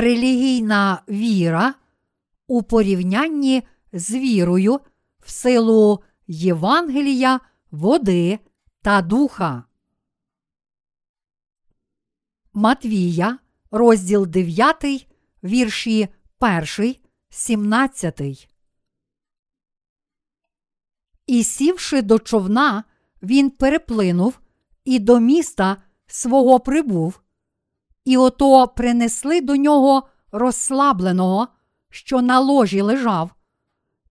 релігійна 0.00 1.02
віра 1.08 1.74
у 2.46 2.62
порівнянні 2.62 3.62
з 3.92 4.14
вірою 4.14 4.80
в 5.20 5.30
силу 5.30 6.02
Євангелія, 6.26 7.40
води 7.70 8.38
та 8.82 9.02
духа. 9.02 9.64
Матвія, 12.52 13.38
розділ 13.70 14.26
9, 14.26 15.08
вірші 15.44 16.08
1, 16.38 16.96
17. 17.28 18.48
І 21.26 21.44
сівши 21.44 22.02
до 22.02 22.18
човна, 22.18 22.84
він 23.22 23.50
переплинув 23.50 24.40
і 24.84 24.98
до 24.98 25.20
міста 25.20 25.76
свого 26.06 26.60
прибув, 26.60 27.20
і 28.06 28.16
ото 28.16 28.68
принесли 28.68 29.40
до 29.40 29.56
нього 29.56 30.08
розслабленого, 30.32 31.48
що 31.90 32.22
на 32.22 32.40
ложі 32.40 32.80
лежав. 32.80 33.30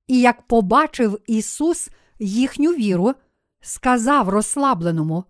І 0.07 0.19
як 0.19 0.41
побачив 0.47 1.19
Ісус 1.27 1.89
їхню 2.19 2.71
віру, 2.71 3.13
сказав 3.61 4.29
розслабленому: 4.29 5.23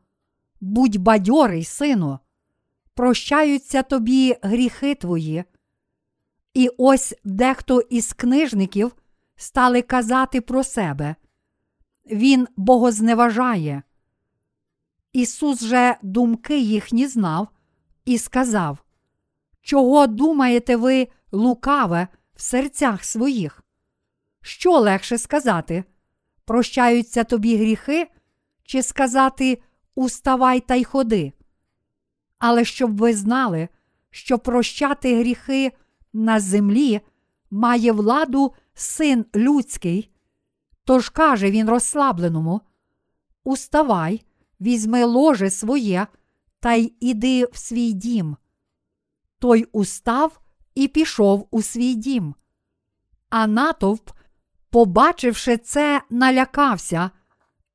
Будь 0.61 0.97
бадьорий, 0.97 1.63
сину, 1.63 2.19
прощаються 2.93 3.83
тобі 3.83 4.35
гріхи 4.41 4.95
твої. 4.95 5.43
І 6.53 6.69
ось 6.77 7.15
дехто 7.23 7.79
із 7.79 8.13
книжників 8.13 8.95
стали 9.35 9.81
казати 9.81 10.41
про 10.41 10.63
себе. 10.63 11.15
Він 12.11 12.47
богозневажає. 12.57 13.83
Ісус 15.13 15.63
же 15.63 15.97
думки 16.01 16.59
їхні 16.59 17.07
знав 17.07 17.47
і 18.05 18.17
сказав: 18.17 18.83
Чого 19.61 20.07
думаєте 20.07 20.75
ви 20.75 21.07
лукаве 21.31 22.07
в 22.35 22.41
серцях 22.41 23.03
своїх? 23.03 23.63
Що 24.41 24.79
легше 24.79 25.17
сказати? 25.17 25.83
Прощаються 26.45 27.23
тобі 27.23 27.57
гріхи, 27.57 28.07
чи 28.63 28.83
сказати 28.83 29.61
Уставай 29.95 30.59
та 30.59 30.75
й 30.75 30.83
ходи? 30.83 31.33
Але 32.39 32.65
щоб 32.65 32.97
ви 32.97 33.13
знали, 33.13 33.67
що 34.09 34.39
прощати 34.39 35.19
гріхи 35.19 35.71
на 36.13 36.39
землі 36.39 37.01
має 37.51 37.91
владу 37.91 38.53
син 38.73 39.25
людський, 39.35 40.11
тож 40.83 41.09
каже 41.09 41.51
він 41.51 41.69
розслабленому: 41.69 42.61
Уставай, 43.43 44.21
візьми 44.61 45.03
ложе 45.03 45.49
своє 45.49 46.07
та 46.65 46.73
й 46.73 46.93
іди 46.99 47.45
в 47.45 47.57
свій 47.57 47.93
дім. 47.93 48.37
Той 49.39 49.67
устав 49.71 50.41
і 50.75 50.87
пішов 50.87 51.47
у 51.51 51.61
свій 51.61 51.95
дім. 51.95 52.35
А 53.29 53.47
натовп, 53.47 54.09
побачивши 54.69 55.57
це, 55.57 56.01
налякався 56.09 57.11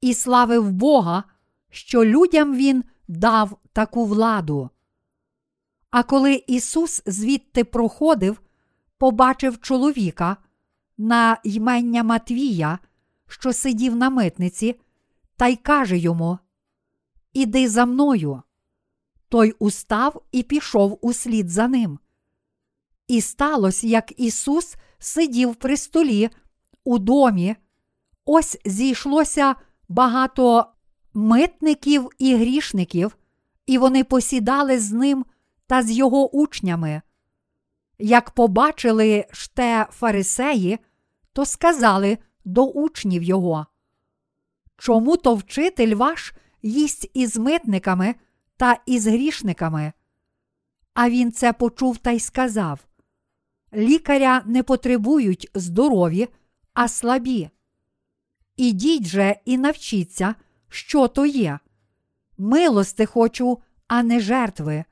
і 0.01 0.15
славив 0.15 0.71
Бога, 0.71 1.25
що 1.69 2.05
людям 2.05 2.57
він 2.57 2.85
дав 3.09 3.59
таку 3.73 4.07
владу. 4.07 4.71
А 5.91 6.03
коли 6.03 6.45
Ісус 6.47 7.03
звідти 7.07 7.65
проходив, 7.65 8.41
побачив 8.99 9.61
чоловіка 9.61 10.37
на 10.99 11.37
ймення 11.45 12.03
Матвія, 12.03 12.79
що 13.29 13.53
сидів 13.53 13.97
на 13.97 14.11
митниці, 14.11 14.81
та 15.37 15.47
й 15.47 15.57
каже 15.57 15.99
йому: 15.99 16.39
Іди 17.33 17.69
за 17.69 17.87
мною. 17.87 18.43
Той 19.31 19.55
устав 19.59 20.23
і 20.33 20.43
пішов 20.43 20.99
услід 21.03 21.51
за 21.51 21.69
ним. 21.69 21.99
І 23.09 23.21
сталося, 23.21 23.87
як 23.87 24.21
Ісус 24.21 24.77
сидів 24.99 25.55
при 25.55 25.77
столі 25.77 26.31
у 26.85 26.99
домі, 26.99 27.57
ось 28.25 28.59
зійшлося 28.65 29.55
багато 29.89 30.67
митників 31.15 32.09
і 32.19 32.35
грішників, 32.35 33.17
і 33.67 33.79
вони 33.79 34.05
посідали 34.05 34.79
з 34.79 34.93
ним 34.93 35.25
та 35.67 35.83
з 35.83 35.91
його 35.91 36.37
учнями. 36.37 37.03
Як 37.99 38.31
побачили 38.31 39.27
ж 39.33 39.55
те 39.55 39.87
фарисеї, 39.91 40.79
то 41.33 41.45
сказали 41.47 42.19
до 42.45 42.65
учнів 42.65 43.23
його. 43.23 43.67
Чому 44.77 45.17
то 45.17 45.35
вчитель 45.35 45.95
ваш 45.95 46.35
їсть 46.63 47.11
із 47.15 47.37
митниками 47.37 48.15
та 48.61 48.77
із 48.87 49.07
грішниками? 49.07 49.93
А 50.95 51.11
він 51.11 51.33
це 51.33 51.53
почув 51.53 51.99
та 51.99 52.11
й 52.11 52.21
сказав: 52.21 52.87
Лікаря 53.75 54.43
не 54.47 54.63
потребують 54.63 55.51
здорові, 55.55 56.29
а 56.75 56.89
слабі. 56.89 57.51
Ідіть 58.57 59.07
же 59.07 59.37
і 59.45 59.59
навчіться, 59.59 60.35
що 60.69 61.09
то 61.09 61.27
є. 61.27 61.59
Милости 62.39 63.07
хочу, 63.07 63.59
а 63.89 64.03
не 64.03 64.21
жертви. 64.21 64.85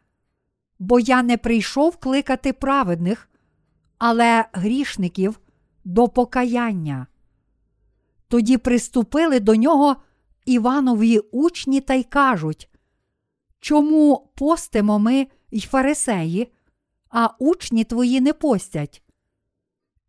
Бо 0.78 1.00
я 1.00 1.22
не 1.22 1.36
прийшов 1.36 1.96
кликати 1.96 2.52
праведних, 2.52 3.28
але 3.98 4.44
грішників 4.52 5.40
до 5.84 6.08
покаяння. 6.08 7.06
Тоді 8.28 8.58
приступили 8.58 9.40
до 9.40 9.56
нього 9.56 9.96
Іванові 10.44 11.18
учні 11.18 11.80
та 11.80 11.94
й 11.94 12.04
кажуть, 12.04 12.68
чому 13.60 14.30
постимо 14.34 14.98
ми 14.98 15.26
й 15.50 15.60
фарисеї, 15.60 16.52
а 17.10 17.28
учні 17.38 17.84
твої 17.84 18.20
не 18.20 18.32
постять? 18.32 19.02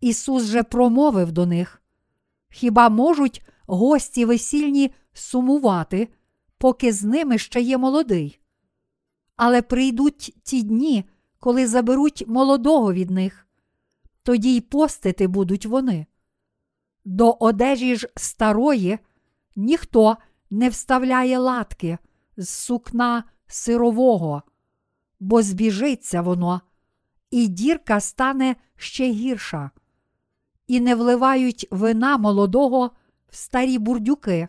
Ісус 0.01 0.43
же 0.43 0.63
промовив 0.63 1.31
до 1.31 1.45
них: 1.45 1.81
Хіба 2.49 2.89
можуть 2.89 3.41
гості 3.67 4.25
весільні 4.25 4.91
сумувати, 5.13 6.07
поки 6.57 6.93
з 6.93 7.03
ними 7.03 7.37
ще 7.37 7.61
є 7.61 7.77
молодий? 7.77 8.39
Але 9.35 9.61
прийдуть 9.61 10.35
ті 10.43 10.63
дні, 10.63 11.05
коли 11.39 11.67
заберуть 11.67 12.23
молодого 12.27 12.93
від 12.93 13.09
них, 13.09 13.47
тоді 14.23 14.55
й 14.55 14.61
постити 14.61 15.27
будуть 15.27 15.65
вони. 15.65 16.05
До 17.05 17.31
одежі 17.31 17.95
ж 17.95 18.09
старої 18.15 18.99
ніхто 19.55 20.17
не 20.49 20.69
вставляє 20.69 21.37
латки 21.37 21.97
з 22.39 22.49
сукна 22.49 23.23
сирового, 23.47 24.43
бо 25.19 25.41
збіжиться 25.41 26.21
воно, 26.21 26.61
і 27.31 27.47
дірка 27.47 27.99
стане 27.99 28.55
ще 28.75 29.11
гірша, 29.11 29.71
і 30.67 30.79
не 30.79 30.95
вливають 30.95 31.67
вина 31.71 32.17
молодого 32.17 32.91
в 33.29 33.35
старі 33.35 33.77
бурдюки, 33.77 34.47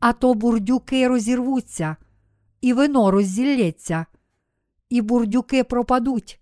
а 0.00 0.12
то 0.12 0.34
бурдюки 0.34 1.08
розірвуться, 1.08 1.96
і 2.60 2.72
вино 2.72 3.10
розділється, 3.10 4.06
і 4.88 5.00
бурдюки 5.00 5.64
пропадуть, 5.64 6.40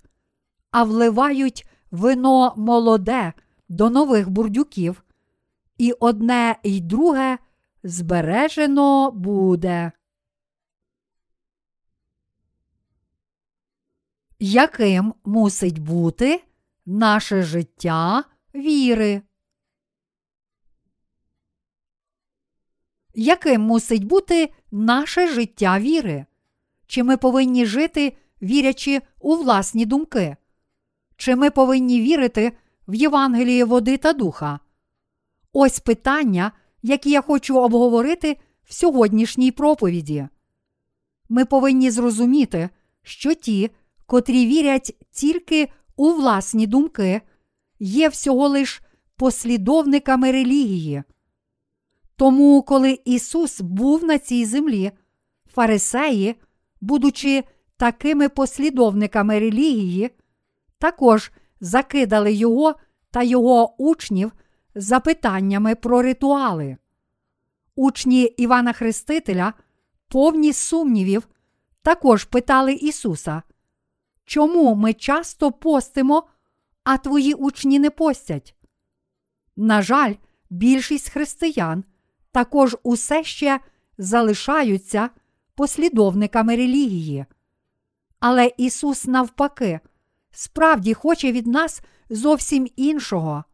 а 0.71 0.85
вливають 0.85 1.69
вино 1.91 2.55
молоде 2.57 3.33
до 3.69 3.91
нових 3.91 4.31
бурдюків, 4.31 5.03
і 5.79 5.93
одне 5.93 6.57
й 6.63 6.81
друге 6.81 7.39
збережено 7.83 9.11
буде. 9.11 9.93
Яким 14.45 15.15
мусить 15.25 15.79
бути 15.79 16.45
наше 16.87 17.43
життя 17.43 18.25
віри? 18.55 19.23
Яким 23.15 23.61
мусить 23.61 24.05
бути 24.05 24.53
наше 24.71 25.29
життя 25.29 25.79
віри? 25.79 26.27
Чи 26.87 27.03
ми 27.03 27.17
повинні 27.17 27.67
жити, 27.67 28.17
вірячи 28.43 29.01
у 29.21 29.37
власні 29.37 29.87
думки? 29.87 30.37
Чи 31.17 31.37
ми 31.37 31.51
повинні 31.51 32.01
вірити 32.01 32.53
в 32.89 32.95
Євангеліє 32.95 33.65
води 33.65 33.97
та 33.97 34.13
духа? 34.13 34.61
Ось 35.53 35.81
питання, 35.81 36.53
які 36.83 37.11
я 37.11 37.23
хочу 37.23 37.59
обговорити 37.59 38.37
в 38.65 38.75
сьогоднішній 38.75 39.51
проповіді. 39.51 40.29
Ми 41.29 41.45
повинні 41.45 41.91
зрозуміти, 41.91 42.71
що 43.03 43.35
ті, 43.35 43.71
котрі 44.13 44.47
вірять 44.47 44.97
тільки 45.11 45.69
у 45.97 46.13
власні 46.13 46.67
думки, 46.67 47.21
є 47.79 48.09
всього 48.09 48.49
лиш 48.49 48.83
послідовниками 49.17 50.33
релігії. 50.33 51.03
Тому, 52.17 52.63
коли 52.63 52.99
Ісус 53.05 53.61
був 53.61 54.05
на 54.05 54.19
цій 54.19 54.45
землі, 54.45 54.93
фарисеї, 55.55 56.35
будучи 56.81 57.45
такими 57.77 58.29
послідовниками 58.29 59.41
релігії, 59.41 60.11
також 60.79 61.33
закидали 61.61 62.33
його 62.33 62.75
та 63.11 63.23
його 63.23 63.83
учнів 63.83 64.33
запитаннями 64.75 65.75
про 65.75 66.03
ритуали. 66.03 66.77
Учні 67.77 68.23
Івана 68.23 68.73
Хрестителя, 68.73 69.53
повні 70.09 70.53
сумнівів, 70.53 71.29
також 71.83 72.25
питали 72.25 72.73
Ісуса, 72.73 73.43
чому 74.33 74.75
ми 74.75 74.95
часто 74.95 75.53
постимо, 75.53 76.23
а 76.85 76.99
твої 76.99 77.35
учні 77.35 77.79
не 77.79 77.91
постять? 77.91 78.55
На 79.57 79.83
жаль, 79.83 80.15
більшість 80.51 81.11
християн 81.11 81.85
також 82.31 82.77
усе 82.83 83.25
ще 83.25 83.61
залишаються 83.99 85.11
послідовниками 85.55 86.57
релігії. 86.57 87.25
Але 88.21 88.53
Ісус, 88.57 89.07
навпаки, 89.07 89.81
справді 90.31 90.95
хоче 90.95 91.33
від 91.33 91.47
нас 91.47 91.83
зовсім 92.11 92.69
іншого. 92.77 93.45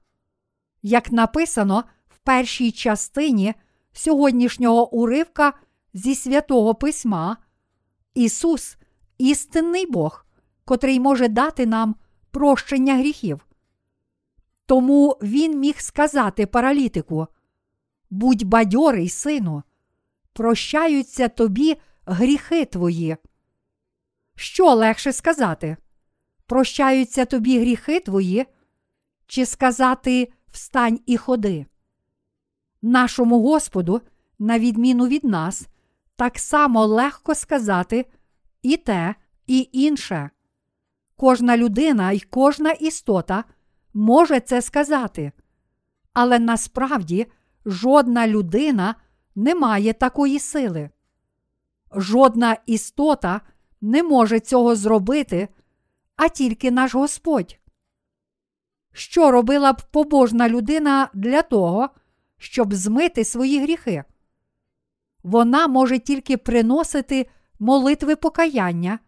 Як 0.83 1.13
написано 1.13 1.85
в 2.09 2.19
першій 2.19 2.73
частині 2.73 3.55
сьогоднішнього 3.93 4.95
уривка 4.95 5.53
зі 5.95 6.15
святого 6.15 6.75
Письма, 6.75 7.37
Ісус 8.15 8.77
істинний 9.19 9.87
Бог, 9.87 10.28
котрий 10.69 11.01
може 11.01 11.29
дати 11.29 11.67
нам 11.67 11.95
прощення 12.31 12.97
гріхів. 12.97 13.47
Тому 14.67 15.19
Він 15.23 15.59
міг 15.59 15.81
сказати 15.81 16.47
паралітику: 16.47 17.27
Будь 18.11 18.43
бадьорий, 18.43 19.09
сину, 19.09 19.63
прощаються 20.33 21.29
тобі 21.29 21.77
гріхи 22.07 22.65
твої. 22.65 23.17
Що 24.35 24.75
легше 24.75 25.13
сказати? 25.13 25.77
Прощаються 26.47 27.25
тобі 27.25 27.61
гріхи 27.61 28.01
твої, 28.01 28.47
чи 29.27 29.47
сказати 29.47 30.33
встань 30.51 31.01
і 31.07 31.17
ходи? 31.17 31.67
Нашому 32.83 33.43
Господу, 33.43 34.01
на 34.39 34.59
відміну 34.59 35.07
від 35.07 35.25
нас, 35.25 35.69
так 36.17 36.39
само 36.39 36.87
легко 36.87 37.35
сказати 37.35 38.07
і 38.63 38.77
те, 38.77 39.15
і 39.47 39.69
інше. 39.73 40.31
Кожна 41.21 41.57
людина 41.57 42.13
і 42.13 42.21
кожна 42.21 42.71
істота 42.71 43.45
може 43.95 44.41
це 44.41 44.63
сказати, 44.63 45.33
але 46.13 46.39
насправді 46.39 47.27
жодна 47.67 48.27
людина 48.29 48.95
не 49.35 49.55
має 49.55 49.93
такої 49.93 50.39
сили. 50.39 50.91
Жодна 51.93 52.57
істота 52.67 53.41
не 53.81 54.03
може 54.03 54.41
цього 54.41 54.77
зробити, 54.77 55.49
а 56.17 56.29
тільки 56.29 56.71
наш 56.71 56.95
Господь. 56.95 57.59
Що 58.93 59.31
робила 59.31 59.73
б 59.73 59.83
побожна 59.91 60.49
людина 60.49 61.09
для 61.15 61.43
того, 61.43 61.89
щоб 62.37 62.75
змити 62.75 63.25
свої 63.25 63.63
гріхи? 63.63 64.05
Вона 65.23 65.67
може 65.67 65.99
тільки 65.99 66.37
приносити 66.37 67.31
молитви 67.59 68.17
покаяння 68.17 68.99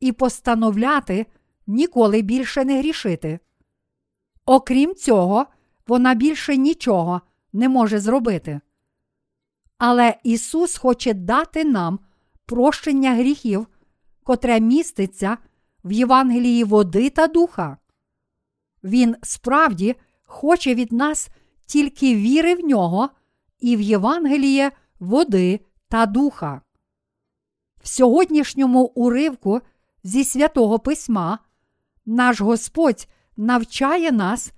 і 0.00 0.12
постановляти 0.12 1.26
ніколи 1.68 2.22
більше 2.22 2.64
не 2.64 2.78
грішити. 2.78 3.38
Окрім 4.46 4.94
цього, 4.94 5.46
вона 5.86 6.14
більше 6.14 6.56
нічого 6.56 7.20
не 7.52 7.68
може 7.68 7.98
зробити. 8.00 8.60
Але 9.78 10.16
Ісус 10.24 10.76
хоче 10.76 11.14
дати 11.14 11.64
нам 11.64 11.98
прощення 12.46 13.14
гріхів, 13.14 13.66
котре 14.24 14.60
міститься 14.60 15.38
в 15.84 15.92
Євангелії 15.92 16.64
води 16.64 17.10
та 17.10 17.26
духа. 17.26 17.76
Він 18.84 19.16
справді 19.22 19.96
хоче 20.26 20.74
від 20.74 20.92
нас 20.92 21.28
тільки 21.66 22.14
віри 22.14 22.54
в 22.54 22.60
нього 22.60 23.08
і 23.60 23.76
в 23.76 23.80
Євангеліє 23.80 24.72
води 25.00 25.60
та 25.88 26.06
духа. 26.06 26.60
В 27.82 27.88
сьогоднішньому 27.88 28.84
уривку 28.84 29.60
зі 30.04 30.24
святого 30.24 30.78
Письма 30.78 31.38
наш 32.08 32.40
Господь 32.40 33.08
навчає 33.36 34.12
нас, 34.12 34.52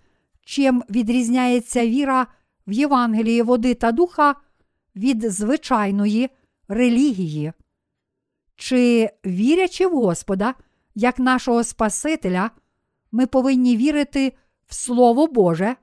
чим 0.44 0.85
відрізняється 0.91 1.87
віра 1.87 2.26
в 2.67 2.73
Євангелії 2.73 3.43
води 3.43 3.75
та 3.75 3.93
духа 3.93 4.35
від 4.97 5.32
звичайної 5.32 6.31
релігії. 6.69 7.52
Чи 8.56 9.11
вірячи 9.26 9.87
в 9.87 9.91
Господа, 9.91 10.55
як 10.94 11.19
нашого 11.19 11.64
Спасителя, 11.64 12.50
ми 13.12 13.26
повинні 13.26 13.76
вірити 13.76 14.32
в 14.67 14.75
Слово 14.75 15.26
Боже 15.26 15.76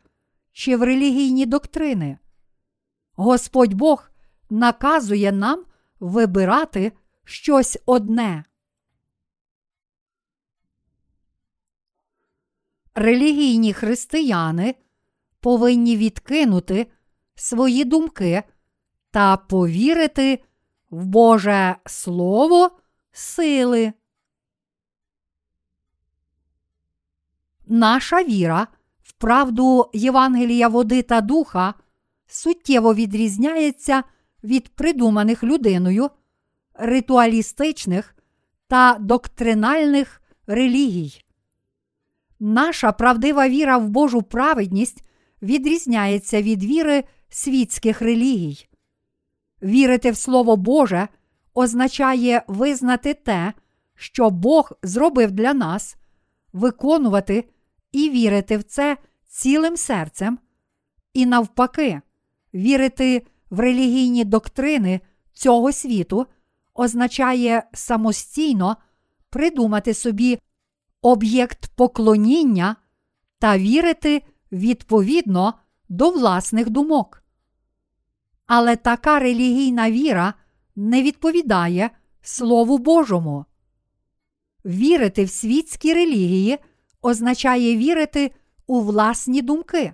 чи 0.52 0.76
в 0.76 0.84
релігійні 0.84 1.46
доктрини? 1.46 2.18
Господь 3.16 3.74
Бог 3.74 4.10
наказує 4.50 5.32
нам 5.32 5.64
вибирати 6.00 6.92
щось 7.24 7.78
одне. 7.86 8.44
Релігійні 13.00 13.74
християни 13.74 14.76
повинні 15.40 15.98
відкинути 15.98 16.88
свої 17.36 17.86
думки 17.86 18.44
та 19.12 19.38
повірити 19.38 20.44
в 20.90 21.06
Боже 21.06 21.76
Слово 21.86 22.72
сили. 23.12 23.94
Наша 27.68 28.24
віра 28.24 28.68
в 29.04 29.12
правду 29.14 29.90
Євангелія 29.94 30.68
води 30.68 31.02
та 31.02 31.22
духа 31.22 31.74
суттєво 32.28 32.94
відрізняється 32.94 34.04
від 34.44 34.76
придуманих 34.76 35.44
людиною, 35.44 36.10
ритуалістичних 36.74 38.16
та 38.68 38.98
доктринальних 39.00 40.22
релігій. 40.48 41.27
Наша 42.40 42.92
правдива 42.92 43.50
віра 43.50 43.78
в 43.78 43.90
Божу 43.90 44.22
праведність 44.22 45.04
відрізняється 45.42 46.42
від 46.42 46.64
віри 46.64 47.04
світських 47.30 48.02
релігій. 48.02 48.68
Вірити 49.64 50.12
в 50.12 50.18
Слово 50.18 50.56
Боже 50.56 51.08
означає 51.54 52.44
визнати 52.48 53.14
те, 53.14 53.54
що 53.96 54.30
Бог 54.30 54.72
зробив 54.84 55.32
для 55.32 55.54
нас, 55.54 55.96
виконувати 56.54 57.44
і 57.92 58.10
вірити 58.10 58.58
в 58.58 58.64
це 58.64 58.98
цілим 59.28 59.78
серцем, 59.78 60.40
і 61.14 61.26
навпаки, 61.26 62.02
вірити 62.54 63.26
в 63.50 63.60
релігійні 63.60 64.26
доктрини 64.26 65.02
цього 65.34 65.72
світу 65.72 66.26
означає 66.74 67.64
самостійно 67.74 68.78
придумати 69.30 69.94
собі 69.94 70.40
об'єкт 71.08 71.68
поклоніння 71.76 72.76
та 73.40 73.58
вірити 73.58 74.24
відповідно 74.52 75.54
до 75.90 76.10
власних 76.10 76.70
думок. 76.70 77.24
Але 78.46 78.76
така 78.76 79.20
релігійна 79.20 79.92
віра 79.92 80.34
не 80.76 81.04
відповідає 81.04 81.90
Слову 82.22 82.78
Божому. 82.78 83.46
Вірити 84.66 85.24
в 85.24 85.30
світські 85.30 85.94
релігії 85.94 86.58
означає 87.02 87.78
вірити 87.78 88.32
у 88.68 88.82
власні 88.82 89.42
думки. 89.42 89.94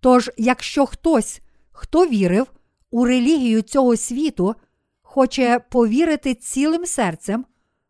Тож, 0.00 0.30
якщо 0.36 0.86
хтось, 0.86 1.40
хто 1.70 2.06
вірив 2.06 2.46
у 2.90 3.04
релігію 3.04 3.62
цього 3.62 3.96
світу, 3.96 4.54
хоче 5.02 5.58
повірити 5.58 6.34
цілим 6.34 6.86
серцем 6.86 7.44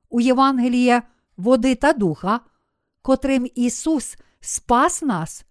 у 0.09 0.21
Євангеліє 0.21 1.03
води 1.37 1.75
та 1.75 1.93
духа, 1.93 2.41
котрим 3.03 3.51
Ісус 3.55 4.17
спас 4.41 5.03
нас, 5.03 5.45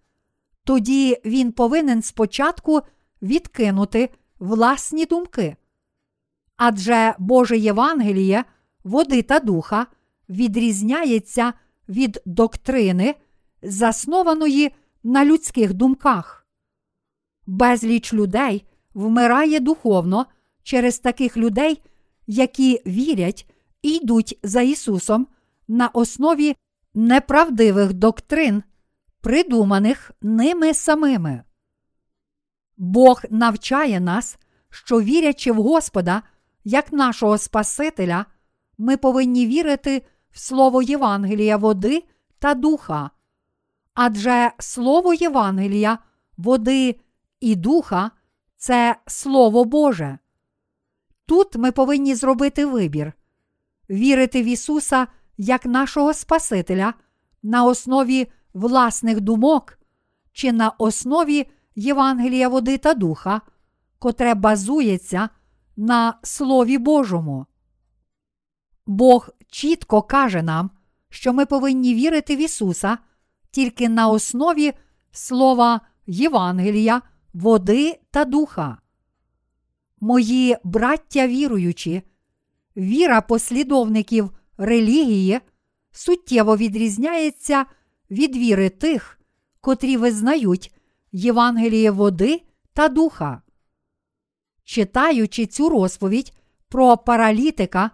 тоді 0.63 1.17
Він 1.25 1.51
повинен 1.51 2.01
спочатку 2.01 2.81
відкинути 3.21 4.09
власні 4.39 5.05
думки. 5.05 5.55
Адже 6.57 7.15
Боже 7.19 7.57
Євангеліє, 7.57 8.43
води 8.83 9.21
та 9.21 9.39
духа 9.39 9.88
відрізняється 10.29 11.53
від 11.89 12.21
доктрини, 12.25 13.15
заснованої 13.61 14.71
на 15.03 15.25
людських 15.25 15.73
думках. 15.73 16.47
Безліч 17.47 18.13
людей 18.13 18.65
вмирає 18.93 19.59
духовно 19.59 20.25
через 20.63 21.00
таких 21.00 21.38
людей, 21.38 21.81
які 22.27 22.81
вірять 22.88 23.50
і 23.81 23.89
йдуть 23.95 24.39
за 24.43 24.61
Ісусом 24.61 25.27
на 25.72 25.88
основі 25.88 26.56
неправдивих 26.94 27.94
доктрин, 27.94 28.63
придуманих 29.22 30.12
ними 30.22 30.74
самими. 30.74 31.44
Бог 32.78 33.22
навчає 33.30 34.00
нас, 34.00 34.38
що 34.70 35.01
вірячи 35.01 35.51
в 35.51 35.56
Господа 35.56 36.22
як 36.63 36.94
нашого 36.94 37.38
Спасителя, 37.38 38.25
ми 38.78 38.98
повинні 38.98 39.48
вірити 39.48 40.06
в 40.32 40.40
Слово 40.40 40.82
Євангелія 40.82 41.58
води 41.58 42.04
та 42.40 42.54
духа. 42.54 43.10
Адже 43.94 44.51
Слово 44.60 45.13
Євангелія, 45.13 45.98
води 46.38 46.96
і 47.40 47.56
духа 47.56 48.12
це 48.58 48.96
Слово 49.08 49.66
Боже. 49.66 50.18
Тут 51.25 51.56
ми 51.56 51.72
повинні 51.72 52.16
зробити 52.16 52.66
вибір, 52.66 53.13
вірити 53.90 54.44
в 54.44 54.46
Ісуса 54.46 55.08
як 55.41 55.65
нашого 55.65 56.13
Спасителя 56.13 56.93
на 57.43 57.63
основі 57.63 58.27
власних 58.53 59.21
думок 59.21 59.79
чи 60.33 60.51
на 60.51 60.69
основі 60.69 61.48
Євангелія 61.75 62.50
води 62.50 62.77
та 62.77 62.93
духа, 62.93 63.41
котре 64.00 64.33
базується 64.33 65.29
на 65.77 66.13
Слові 66.24 66.77
Божому. 66.77 67.45
Бог 68.86 69.29
чітко 69.48 70.01
каже 70.01 70.41
нам, 70.41 70.69
що 71.10 71.33
ми 71.33 71.45
повинні 71.45 71.95
вірити 71.95 72.36
в 72.36 72.39
Ісуса 72.39 72.98
тільки 73.51 73.89
на 73.89 74.07
основі 74.07 74.74
слова 75.12 75.81
Євангелія, 76.07 77.01
води 77.33 78.00
та 78.12 78.25
духа. 78.25 78.77
Мої 80.00 80.57
браття 80.63 81.27
віруючі, 81.27 82.01
віра 82.77 83.21
послідовників 83.21 84.31
релігії 84.62 85.39
суттєво 85.91 86.58
відрізняється 86.58 87.65
від 88.12 88.36
віри 88.36 88.70
тих, 88.70 89.20
котрі 89.62 89.98
визнають 89.98 90.75
Євангеліє 91.12 91.91
води 91.91 92.41
та 92.74 92.89
духа. 92.89 93.41
Читаючи 94.63 95.46
цю 95.46 95.70
розповідь 95.70 96.34
про 96.70 96.98
паралітика 96.98 97.91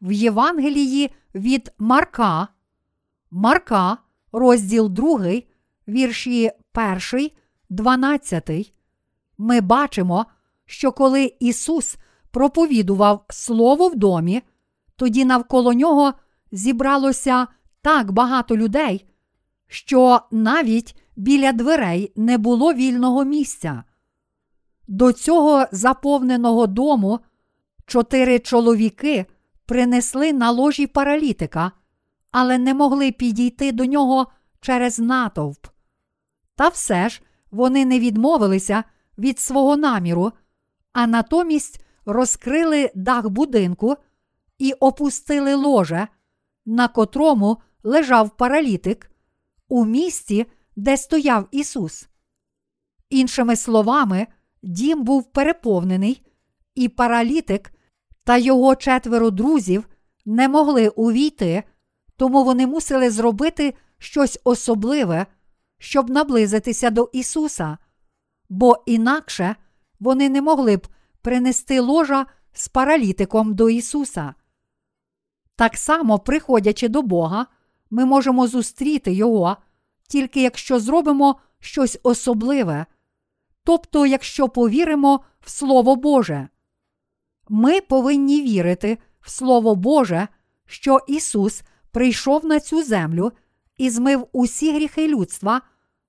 в 0.00 0.12
Євангелії 0.12 1.10
від 1.34 1.72
Марка, 1.78 2.48
Марка, 3.30 3.98
розділ 4.32 4.88
2, 4.88 5.32
вірші 5.88 6.50
1, 7.12 7.30
12, 7.70 8.72
ми 9.38 9.60
бачимо, 9.60 10.26
що 10.66 10.92
коли 10.92 11.34
Ісус 11.40 11.96
проповідував 12.30 13.24
Слово 13.28 13.88
в 13.88 13.96
домі, 13.96 14.42
тоді 14.98 15.24
навколо 15.24 15.72
нього 15.72 16.14
зібралося 16.52 17.46
так 17.82 18.12
багато 18.12 18.56
людей, 18.56 19.06
що 19.66 20.20
навіть 20.30 20.96
біля 21.16 21.52
дверей 21.52 22.12
не 22.16 22.38
було 22.38 22.74
вільного 22.74 23.24
місця. 23.24 23.84
До 24.88 25.12
цього 25.12 25.66
заповненого 25.72 26.66
дому 26.66 27.20
чотири 27.86 28.38
чоловіки 28.38 29.26
принесли 29.66 30.32
на 30.32 30.50
ложі 30.50 30.86
паралітика, 30.86 31.72
але 32.30 32.58
не 32.58 32.74
могли 32.74 33.12
підійти 33.12 33.72
до 33.72 33.84
нього 33.84 34.26
через 34.60 34.98
натовп. 34.98 35.66
Та 36.56 36.68
все 36.68 37.08
ж 37.08 37.22
вони 37.50 37.84
не 37.84 38.00
відмовилися 38.00 38.84
від 39.18 39.38
свого 39.38 39.76
наміру, 39.76 40.32
а 40.92 41.06
натомість 41.06 41.84
розкрили 42.06 42.90
дах 42.94 43.28
будинку 43.28 43.96
і 44.58 44.72
опустили 44.72 45.54
ложе, 45.54 46.08
на 46.66 46.88
котрому 46.88 47.58
лежав 47.82 48.36
паралітик, 48.36 49.10
у 49.68 49.84
місці, 49.84 50.46
де 50.76 50.96
стояв 50.96 51.48
Ісус. 51.50 52.08
Іншими 53.10 53.56
словами, 53.56 54.26
дім 54.62 55.04
був 55.04 55.32
переповнений, 55.32 56.26
і 56.74 56.88
паралітик 56.88 57.72
та 58.24 58.36
його 58.36 58.76
четверо 58.76 59.30
друзів 59.30 59.88
не 60.24 60.48
могли 60.48 60.88
увійти, 60.88 61.62
тому 62.16 62.44
вони 62.44 62.66
мусили 62.66 63.10
зробити 63.10 63.74
щось 63.98 64.40
особливе, 64.44 65.26
щоб 65.78 66.10
наблизитися 66.10 66.90
до 66.90 67.10
Ісуса, 67.12 67.78
бо 68.48 68.82
інакше 68.86 69.56
вони 70.00 70.28
не 70.28 70.42
могли 70.42 70.76
б 70.76 70.88
принести 71.22 71.80
ложа 71.80 72.26
з 72.52 72.68
паралітиком 72.68 73.54
до 73.54 73.70
Ісуса. 73.70 74.34
Так 75.58 75.76
само, 75.76 76.18
приходячи 76.18 76.88
до 76.88 77.02
Бога, 77.02 77.46
ми 77.90 78.04
можемо 78.04 78.46
зустріти 78.46 79.12
Його, 79.12 79.56
тільки 80.08 80.42
якщо 80.42 80.80
зробимо 80.80 81.40
щось 81.60 82.00
особливе, 82.02 82.86
тобто, 83.64 84.06
якщо 84.06 84.48
повіримо 84.48 85.20
в 85.40 85.50
Слово 85.50 85.96
Боже. 85.96 86.48
Ми 87.48 87.80
повинні 87.80 88.42
вірити 88.42 88.98
в 89.20 89.30
Слово 89.30 89.74
Боже, 89.74 90.28
що 90.66 91.00
Ісус 91.08 91.62
прийшов 91.90 92.44
на 92.44 92.60
цю 92.60 92.82
землю 92.82 93.32
і 93.76 93.90
змив 93.90 94.26
усі 94.32 94.74
гріхи 94.74 95.08
людства 95.08 95.60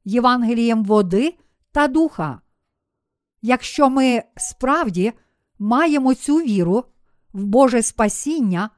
Євангелієм 0.06 0.84
води 0.84 1.36
та 1.72 1.88
духа. 1.88 2.42
Якщо 3.42 3.90
ми 3.90 4.24
справді 4.38 5.14
маємо 5.60 6.14
цю 6.14 6.36
віру 6.36 6.84
в 7.34 7.44
Боже 7.44 7.82
спасіння, 7.82 8.70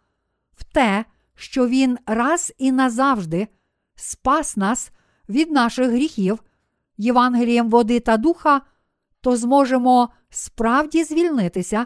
в 0.61 0.63
те, 0.63 1.05
що 1.35 1.67
Він 1.67 1.97
раз 2.05 2.53
і 2.57 2.71
назавжди 2.71 3.47
спас 3.95 4.57
нас 4.57 4.91
від 5.29 5.51
наших 5.51 5.89
гріхів, 5.89 6.43
Євангелієм 6.97 7.69
води 7.69 7.99
та 7.99 8.17
духа, 8.17 8.61
то 9.21 9.37
зможемо 9.37 10.09
справді 10.29 11.03
звільнитися 11.03 11.85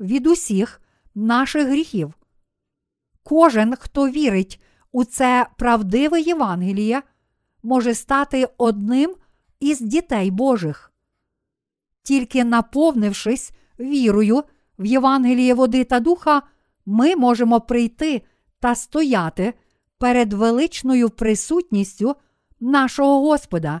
від 0.00 0.26
усіх 0.26 0.80
наших 1.14 1.68
гріхів. 1.68 2.14
Кожен, 3.22 3.76
хто 3.76 4.08
вірить 4.08 4.62
у 4.92 5.04
це 5.04 5.46
правдиве 5.56 6.20
Євангеліє, 6.20 7.02
може 7.62 7.94
стати 7.94 8.48
одним 8.58 9.14
із 9.60 9.80
дітей 9.80 10.30
Божих. 10.30 10.92
Тільки 12.02 12.44
наповнившись 12.44 13.52
вірою 13.80 14.44
в 14.78 14.84
Євангеліє 14.84 15.54
води 15.54 15.84
та 15.84 16.00
духа, 16.00 16.42
ми 16.86 17.16
можемо 17.16 17.60
прийти 17.60 18.22
та 18.60 18.74
стояти 18.74 19.54
перед 19.98 20.32
величною 20.32 21.10
присутністю 21.10 22.16
нашого 22.60 23.20
Господа. 23.20 23.80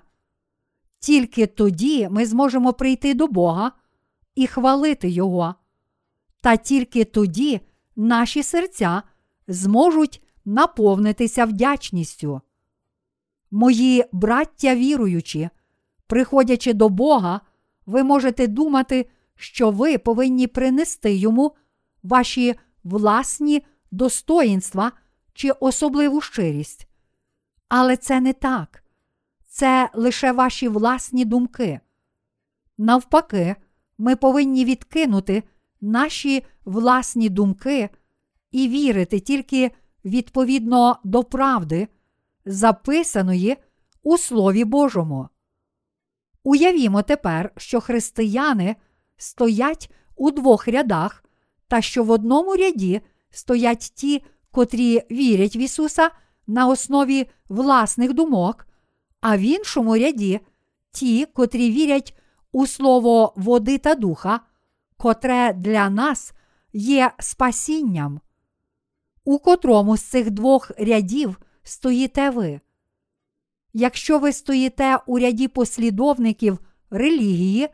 Тільки 0.98 1.46
тоді 1.46 2.08
ми 2.08 2.26
зможемо 2.26 2.72
прийти 2.72 3.14
до 3.14 3.26
Бога 3.26 3.72
і 4.34 4.46
хвалити 4.46 5.08
Його. 5.08 5.54
Та 6.40 6.56
тільки 6.56 7.04
тоді 7.04 7.60
наші 7.96 8.42
серця 8.42 9.02
зможуть 9.48 10.22
наповнитися 10.44 11.44
вдячністю. 11.44 12.40
Мої 13.50 14.04
браття 14.12 14.74
віруючі, 14.74 15.48
приходячи 16.06 16.72
до 16.72 16.88
Бога, 16.88 17.40
ви 17.86 18.02
можете 18.02 18.46
думати, 18.46 19.06
що 19.36 19.70
ви 19.70 19.98
повинні 19.98 20.46
принести 20.46 21.14
йому 21.14 21.54
ваші 22.02 22.54
власні 22.84 23.66
достоїнства 23.90 24.92
чи 25.32 25.50
особливу 25.50 26.20
щирість. 26.20 26.88
Але 27.68 27.96
це 27.96 28.20
не 28.20 28.32
так, 28.32 28.84
це 29.46 29.90
лише 29.94 30.32
ваші 30.32 30.68
власні 30.68 31.24
думки. 31.24 31.80
Навпаки, 32.78 33.56
ми 33.98 34.16
повинні 34.16 34.64
відкинути 34.64 35.42
наші 35.80 36.44
власні 36.64 37.28
думки 37.28 37.90
і 38.50 38.68
вірити 38.68 39.20
тільки 39.20 39.70
відповідно 40.04 40.98
до 41.04 41.24
правди, 41.24 41.88
записаної 42.44 43.56
у 44.02 44.18
Слові 44.18 44.64
Божому. 44.64 45.28
Уявімо 46.42 47.02
тепер, 47.02 47.52
що 47.56 47.80
християни 47.80 48.76
стоять 49.16 49.92
у 50.16 50.30
двох 50.30 50.68
рядах, 50.68 51.23
та 51.74 51.82
що 51.82 52.04
в 52.04 52.10
одному 52.10 52.56
ряді 52.56 53.00
стоять 53.30 53.92
ті, 53.94 54.22
котрі 54.50 55.02
вірять 55.10 55.56
в 55.56 55.58
Ісуса 55.58 56.10
на 56.46 56.66
основі 56.68 57.26
власних 57.48 58.12
думок, 58.12 58.66
а 59.20 59.36
в 59.36 59.40
іншому 59.40 59.96
ряді 59.96 60.40
ті, 60.92 61.26
котрі 61.26 61.70
вірять 61.70 62.18
у 62.52 62.66
Слово 62.66 63.32
води 63.36 63.78
та 63.78 63.94
духа, 63.94 64.40
котре 64.96 65.52
для 65.52 65.90
нас 65.90 66.32
є 66.72 67.12
спасінням. 67.18 68.20
У 69.24 69.38
котрому 69.38 69.96
з 69.96 70.02
цих 70.02 70.30
двох 70.30 70.70
рядів 70.78 71.40
стоїте 71.62 72.30
ви. 72.30 72.60
Якщо 73.72 74.18
ви 74.18 74.32
стоїте 74.32 74.98
у 75.06 75.18
ряді 75.18 75.48
послідовників 75.48 76.58
релігії, 76.90 77.68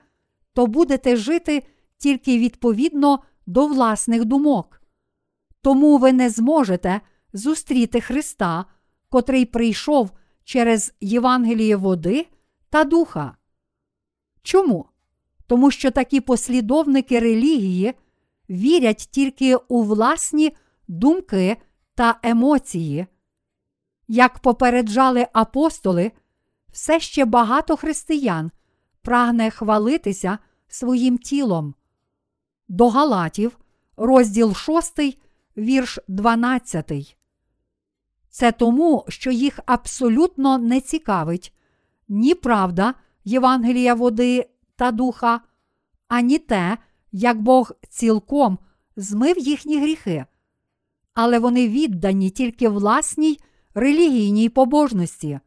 то 0.53 0.67
будете 0.67 1.17
жити 1.17 1.63
тільки 1.99 2.39
відповідно 2.39 3.21
до 3.51 3.67
власних 3.67 4.25
думок. 4.25 4.83
Тому 5.63 5.99
ви 5.99 6.13
не 6.13 6.31
зможете 6.31 7.01
зустріти 7.33 8.01
Христа, 8.01 8.65
котрий 9.09 9.45
прийшов 9.45 10.11
через 10.45 10.95
Євангеліє 11.01 11.77
води 11.77 12.27
та 12.69 12.85
духа. 12.85 13.37
Чому? 14.43 14.87
Тому 15.47 15.71
що 15.71 15.91
такі 15.91 16.21
послідовники 16.21 17.21
релігії 17.21 17.95
вірять 18.51 19.09
тільки 19.11 19.57
у 19.57 19.83
власні 19.83 20.57
думки 20.89 21.57
та 21.95 22.19
емоції. 22.23 23.07
Як 24.09 24.39
попереджали 24.39 25.27
апостоли, 25.33 26.13
все 26.73 27.01
ще 27.01 27.25
багато 27.25 27.77
християн 27.77 28.51
прагне 29.03 29.51
хвалитися 29.51 30.39
своїм 30.69 31.19
тілом. 31.19 31.75
До 32.71 32.89
Галатів, 32.89 33.59
розділ 33.97 34.55
6, 34.55 35.19
вірш 35.57 35.99
12. 36.09 37.17
Це 38.29 38.53
тому, 38.53 39.05
що 39.09 39.31
їх 39.31 39.61
абсолютно 39.67 40.59
не 40.59 40.81
цікавить 40.81 41.55
ні 42.09 42.35
правда 42.35 42.95
Євангелія 43.25 43.95
води 43.95 44.51
та 44.77 44.91
духа, 44.91 45.41
ані 46.09 46.39
те, 46.39 46.79
як 47.13 47.43
Бог 47.43 47.73
цілком 47.89 48.59
змив 48.97 49.39
їхні 49.39 49.81
гріхи, 49.81 50.25
але 51.15 51.39
вони 51.39 51.69
віддані 51.69 52.31
тільки 52.31 52.69
власній 52.69 53.39
релігійній 53.75 54.49
побожності. 54.49 55.41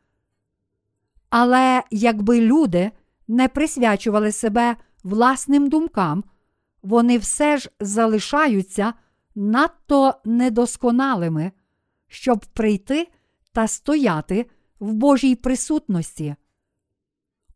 Але 1.29 1.83
якби 1.91 2.41
люди 2.41 2.91
не 3.27 3.47
присвячували 3.47 4.31
себе 4.31 4.75
власним 5.03 5.69
думкам, 5.69 6.23
вони 6.83 7.17
все 7.17 7.57
ж 7.57 7.69
залишаються 7.79 8.93
надто 9.35 10.13
недосконалими, 10.25 11.51
щоб 12.07 12.45
прийти 12.45 13.07
та 13.51 13.67
стояти 13.67 14.45
в 14.79 14.93
Божій 14.93 15.35
присутності. 15.35 16.35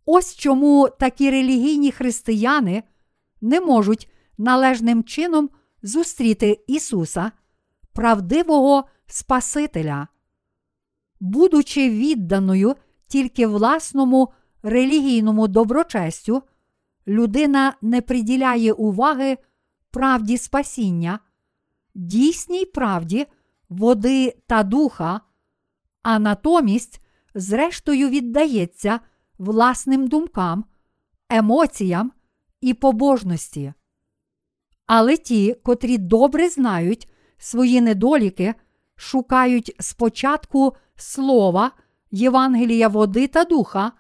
Ось 0.06 0.36
чому 0.36 0.90
такі 1.00 1.32
релігійні 1.32 1.92
християни 1.92 2.84
не 3.42 3.62
можуть 3.62 4.12
належним 4.38 5.04
чином 5.04 5.50
зустріти 5.84 6.64
Ісуса, 6.68 7.32
правдивого 7.94 8.84
Спасителя. 9.08 10.08
Будучи 11.20 11.90
відданою 11.90 12.76
тільки 13.08 13.48
власному 13.48 14.34
релігійному 14.64 15.48
доброчестю, 15.48 16.44
людина 17.08 17.74
не 17.82 18.02
приділяє 18.02 18.74
уваги 18.74 19.38
правді 19.92 20.38
спасіння, 20.38 21.20
дійсній 21.96 22.66
правді 22.66 23.26
води 23.70 24.38
та 24.48 24.64
духа, 24.64 25.22
а 26.04 26.20
натомість, 26.20 27.02
зрештою, 27.36 28.10
віддається 28.10 29.00
власним 29.38 30.08
думкам, 30.08 30.66
емоціям 31.30 32.12
і 32.62 32.74
побожності. 32.74 33.74
Але 34.86 35.18
ті, 35.18 35.54
котрі 35.54 35.98
добре 35.98 36.50
знають 36.50 37.10
свої 37.38 37.82
недоліки, 37.82 38.54
шукають 38.96 39.76
спочатку 39.80 40.76
слова, 40.96 41.72
Євангелія 42.12 42.88
води 42.88 43.28
та 43.28 43.44
духа 43.44 43.92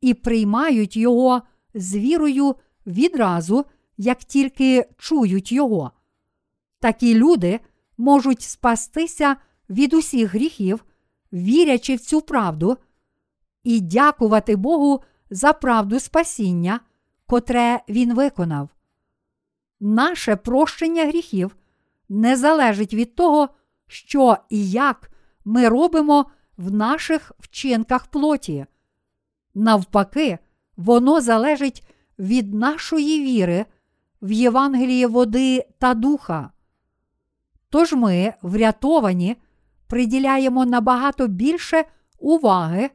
і 0.00 0.14
приймають 0.14 0.96
його 0.96 1.42
з 1.76 1.96
вірою 1.96 2.54
відразу, 2.86 3.64
як 3.96 4.18
тільки 4.18 4.88
чують 4.98 5.52
його. 5.52 5.90
Такі 6.80 7.14
люди 7.14 7.60
можуть 7.98 8.42
спастися 8.42 9.36
від 9.70 9.94
усіх 9.94 10.34
гріхів, 10.34 10.84
вірячи 11.32 11.94
в 11.94 12.00
цю 12.00 12.20
правду, 12.20 12.76
і 13.64 13.80
дякувати 13.80 14.56
Богу 14.56 15.02
за 15.30 15.52
правду 15.52 16.00
спасіння, 16.00 16.80
котре 17.26 17.80
Він 17.88 18.14
виконав. 18.14 18.68
Наше 19.80 20.36
прощення 20.36 21.06
гріхів 21.06 21.56
не 22.08 22.36
залежить 22.36 22.94
від 22.94 23.14
того, 23.14 23.48
що 23.86 24.36
і 24.48 24.70
як 24.70 25.10
ми 25.44 25.68
робимо 25.68 26.26
в 26.56 26.74
наших 26.74 27.32
вчинках 27.38 28.06
плоті. 28.06 28.66
Навпаки, 29.54 30.38
воно 30.76 31.20
залежить 31.20 31.86
від 32.18 32.54
нашої 32.54 33.24
віри 33.24 33.66
в 34.22 34.32
Євангеліє 34.32 35.06
води 35.06 35.66
та 35.78 35.94
духа. 35.94 36.50
Тож 37.70 37.92
ми, 37.92 38.34
врятовані, 38.42 39.36
приділяємо 39.86 40.66
набагато 40.66 41.26
більше 41.26 41.84
уваги 42.18 42.90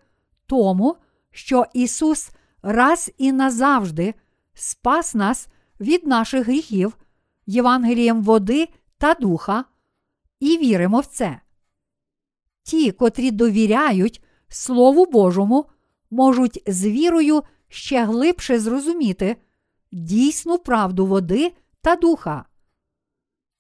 тому, 0.46 0.96
що 1.32 1.66
Ісус 1.74 2.32
раз 2.62 3.12
і 3.18 3.32
назавжди 3.32 4.14
спас 4.54 5.16
нас 5.16 5.48
від 5.80 6.08
наших 6.08 6.48
гріхів 6.48 6.98
Євангелієм 7.46 8.24
води 8.24 8.70
та 8.98 9.14
духа, 9.14 9.66
і 10.40 10.58
віримо 10.58 11.00
в 11.00 11.06
це. 11.06 11.40
Ті, 12.64 12.92
котрі 12.92 13.32
довіряють 13.32 14.24
Слову 14.48 15.06
Божому, 15.06 15.66
можуть 16.10 16.64
з 16.68 16.86
вірою 16.86 17.44
ще 17.72 18.06
глибше 18.06 18.60
зрозуміти 18.60 19.36
дійсну 19.92 20.58
правду 20.58 21.06
води 21.06 21.54
та 21.82 21.96
духа. 21.96 22.46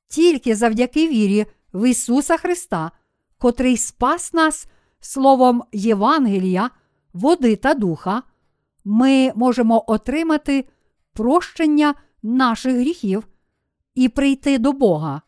Тільки 0.07 0.55
завдяки 0.55 1.07
вірі 1.07 1.45
в 1.73 1.89
Ісуса 1.89 2.37
Христа, 2.37 2.91
котрий 3.37 3.77
спас 3.77 4.33
нас 4.33 4.67
словом 4.99 5.63
Євангелія, 5.71 6.69
води 7.13 7.55
та 7.55 7.73
духа, 7.73 8.23
ми 8.85 9.31
можемо 9.35 9.83
отримати 9.87 10.65
прощення 11.13 11.95
наших 12.23 12.75
гріхів 12.75 13.27
і 13.95 14.09
прийти 14.09 14.57
до 14.57 14.71
Бога. 14.71 15.21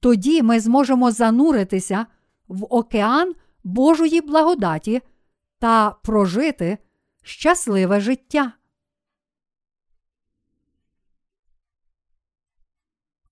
Тоді 0.00 0.42
ми 0.42 0.60
зможемо 0.60 1.10
зануритися 1.10 2.06
в 2.48 2.74
океан 2.74 3.34
Божої 3.64 4.20
благодаті 4.20 5.02
та 5.58 5.90
прожити 5.90 6.78
щасливе 7.26 8.00
життя. 8.00 8.52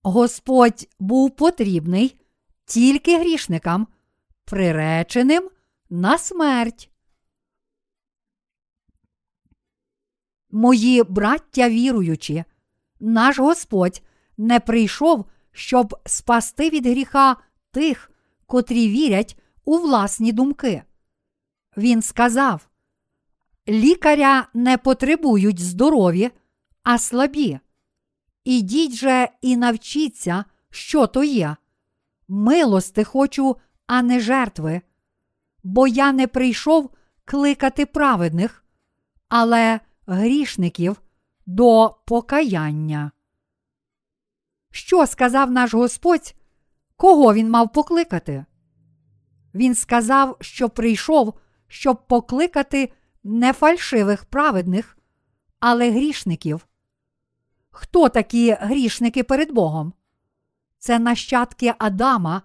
Господь 0.03 0.87
був 0.99 1.35
потрібний 1.35 2.19
тільки 2.65 3.19
грішникам, 3.19 3.87
приреченим 4.45 5.49
на 5.89 6.17
смерть. 6.17 6.91
Мої 10.51 11.03
браття 11.03 11.69
віруючі, 11.69 12.43
наш 12.99 13.39
Господь 13.39 14.01
не 14.37 14.59
прийшов, 14.59 15.25
щоб 15.51 15.99
спасти 16.05 16.69
від 16.69 16.85
гріха 16.85 17.35
тих, 17.71 18.11
котрі 18.45 18.89
вірять 18.89 19.39
у 19.65 19.77
власні 19.77 20.31
думки. 20.31 20.83
Він 21.77 22.01
сказав: 22.01 22.69
Лікаря 23.67 24.47
не 24.53 24.77
потребують 24.77 25.59
здорові, 25.59 26.31
а 26.83 26.97
слабі. 26.97 27.59
Ідіть 28.43 28.93
же 28.95 29.29
і 29.41 29.57
навчіться, 29.57 30.45
що 30.69 31.07
то 31.07 31.23
є. 31.23 31.55
Милости 32.27 33.03
хочу, 33.03 33.55
а 33.87 34.01
не 34.01 34.19
жертви. 34.19 34.81
Бо 35.63 35.87
я 35.87 36.11
не 36.11 36.27
прийшов 36.27 36.89
кликати 37.25 37.85
праведних, 37.85 38.65
але 39.29 39.79
грішників 40.07 41.01
до 41.45 41.97
покаяння. 42.05 43.11
Що 44.71 45.05
сказав 45.05 45.51
наш 45.51 45.73
Господь? 45.73 46.35
Кого 46.97 47.33
він 47.33 47.49
мав 47.49 47.71
покликати? 47.73 48.45
Він 49.55 49.75
сказав, 49.75 50.37
що 50.41 50.69
прийшов, 50.69 51.33
щоб 51.67 52.07
покликати 52.07 52.91
не 53.25 53.53
фальшивих 53.53 54.25
праведних, 54.25 54.97
але 55.59 55.91
грішників. 55.91 56.67
Хто 57.69 58.09
такі 58.09 58.57
грішники 58.59 59.23
перед 59.23 59.51
Богом? 59.51 59.93
Це 60.77 60.99
нащадки 60.99 61.73
Адама, 61.77 62.41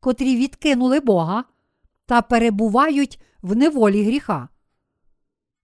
котрі 0.00 0.36
відкинули 0.36 1.00
Бога 1.00 1.44
та 2.06 2.22
перебувають 2.22 3.22
в 3.42 3.56
неволі 3.56 4.04
гріха. 4.04 4.48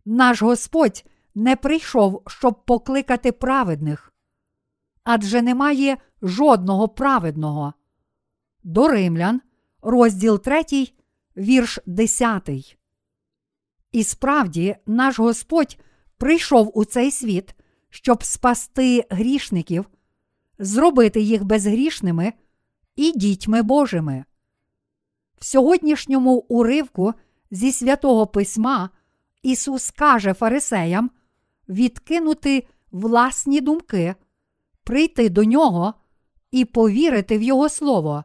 Наш 0.05 0.43
Господь 0.43 1.05
не 1.35 1.57
прийшов, 1.57 2.23
щоб 2.27 2.65
покликати 2.65 3.33
праведних, 3.33 4.13
адже 5.05 5.43
немає 5.43 5.97
жодного 6.23 6.89
праведного. 6.89 7.75
До 8.63 8.89
Римлян, 8.89 9.41
розділ 9.83 10.41
3, 10.41 10.65
вірш 11.37 11.79
10. 11.87 12.80
І 13.93 14.05
справді, 14.05 14.77
наш 14.87 15.19
Господь 15.19 15.79
прийшов 16.19 16.79
у 16.79 16.85
цей 16.85 17.11
світ, 17.11 17.55
щоб 17.91 18.25
спасти 18.25 19.07
грішників, 19.11 19.85
зробити 20.59 21.21
їх 21.21 21.45
безгрішними 21.45 22.33
і 22.97 23.13
дітьми 23.13 23.63
Божими. 23.63 24.25
В 25.39 25.45
сьогоднішньому 25.45 26.33
уривку 26.49 27.15
зі 27.51 27.73
святого 27.73 28.27
Письма 28.27 28.91
Ісус 29.43 29.91
каже 29.91 30.35
фарисеям 30.35 31.11
відкинути 31.69 32.67
власні 32.91 33.61
думки, 33.61 34.15
прийти 34.85 35.29
до 35.29 35.45
нього 35.45 35.95
і 36.51 36.65
повірити 36.65 37.39
в 37.39 37.43
Його 37.43 37.69
Слово. 37.69 38.25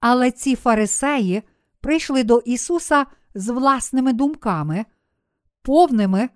Але 0.00 0.30
ці 0.30 0.56
фарисеї 0.56 1.42
прийшли 1.80 2.24
до 2.24 2.38
Ісуса 2.38 3.06
з 3.34 3.48
власними 3.48 4.12
думками, 4.12 4.84
повними 5.62 6.28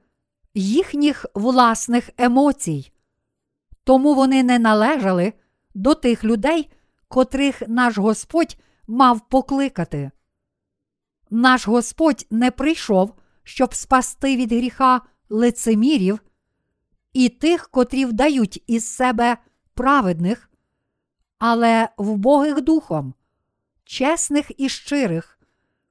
їхніх 0.54 1.26
власних 1.34 2.10
емоцій. 2.18 2.92
Тому 3.84 4.14
вони 4.14 4.42
не 4.42 4.58
належали 4.58 5.32
до 5.74 5.94
тих 5.94 6.24
людей, 6.24 6.70
котрих 7.08 7.62
наш 7.68 7.98
Господь 7.98 8.56
мав 8.86 9.28
покликати. 9.28 10.10
Наш 11.30 11.68
Господь 11.68 12.26
не 12.30 12.50
прийшов, 12.50 13.14
щоб 13.42 13.74
спасти 13.74 14.36
від 14.36 14.52
гріха 14.52 15.00
лицемірів 15.28 16.20
і 17.12 17.28
тих, 17.28 17.68
котрі 17.68 18.04
вдають 18.04 18.64
із 18.66 18.94
себе 18.94 19.36
праведних, 19.74 20.50
але 21.38 21.88
вбогих 21.96 22.60
духом, 22.60 23.14
чесних 23.84 24.60
і 24.60 24.68
щирих, 24.68 25.35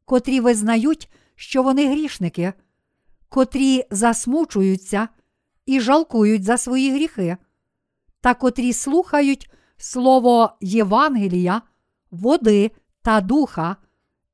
котрі 0.05 0.39
визнають, 0.39 1.11
що 1.35 1.63
вони 1.63 1.87
грішники, 1.87 2.53
котрі 3.29 3.83
засмучуються 3.91 5.07
і 5.65 5.79
жалкують 5.79 6.43
за 6.43 6.57
свої 6.57 6.91
гріхи, 6.91 7.37
та 8.21 8.33
котрі 8.33 8.73
слухають 8.73 9.51
слово 9.77 10.57
Євангелія, 10.61 11.61
води 12.11 12.71
та 13.01 13.21
духа 13.21 13.75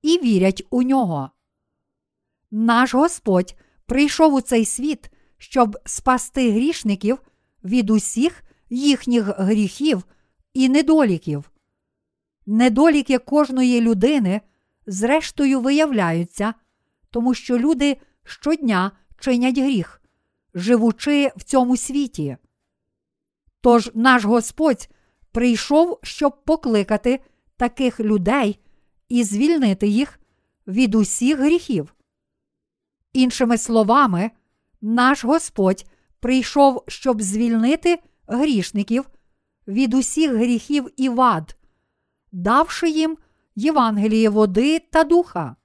і 0.02 0.18
вірять 0.18 0.64
у 0.70 0.84
нього. 0.84 1.30
Наш 2.52 2.94
Господь 2.94 3.56
прийшов 3.86 4.34
у 4.34 4.42
цей 4.42 4.66
світ, 4.66 5.10
щоб 5.38 5.78
спасти 5.86 6.52
грішників 6.52 7.18
від 7.64 7.90
усіх 7.90 8.44
їхніх 8.70 9.40
гріхів 9.40 10.04
і 10.54 10.70
недоліків. 10.70 11.52
Недоліки 12.46 13.18
кожної 13.18 13.82
людини, 13.82 14.42
зрештою, 14.86 15.62
виявляються, 15.62 16.54
тому 17.10 17.34
що 17.34 17.58
люди 17.58 17.98
щодня 18.24 18.92
чинять 19.20 19.58
гріх, 19.58 20.02
живучи 20.54 21.32
в 21.36 21.44
цьому 21.44 21.78
світі. 21.78 22.38
Тож 23.62 23.92
наш 23.94 24.26
Господь 24.26 24.90
прийшов, 25.32 26.00
щоб 26.04 26.44
покликати 26.44 27.20
таких 27.58 28.00
людей 28.00 28.60
і 29.10 29.24
звільнити 29.24 29.88
їх 29.88 30.20
від 30.68 30.96
усіх 30.96 31.40
гріхів. 31.40 31.96
Іншими 33.14 33.58
словами, 33.58 34.32
наш 34.82 35.26
Господь 35.26 35.86
прийшов, 36.20 36.84
щоб 36.88 37.22
звільнити 37.22 38.00
грішників 38.28 39.10
від 39.68 39.94
усіх 39.94 40.32
гріхів 40.32 40.88
і 40.98 41.10
вад, 41.10 41.58
давши 42.32 42.90
їм 42.90 43.18
Євангеліє 43.56 44.30
води 44.30 44.80
та 44.80 45.04
духа. 45.04 45.56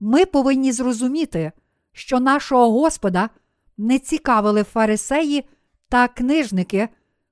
Ми 0.00 0.26
повинні 0.26 0.72
зрозуміти, 0.72 1.52
що 1.92 2.20
нашого 2.20 2.70
Господа 2.70 3.30
не 3.76 3.98
цікавили 3.98 4.62
фарисеї 4.62 5.44
та 5.88 6.08
книжники, 6.08 6.88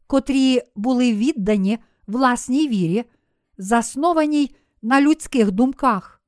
котрі 0.07 0.63
були 0.77 1.15
віддані 1.15 1.79
власній 2.07 2.69
вірі, 2.69 3.05
заснованій 3.59 4.55
на 4.83 5.01
людських 5.01 5.51
думках. 5.51 6.23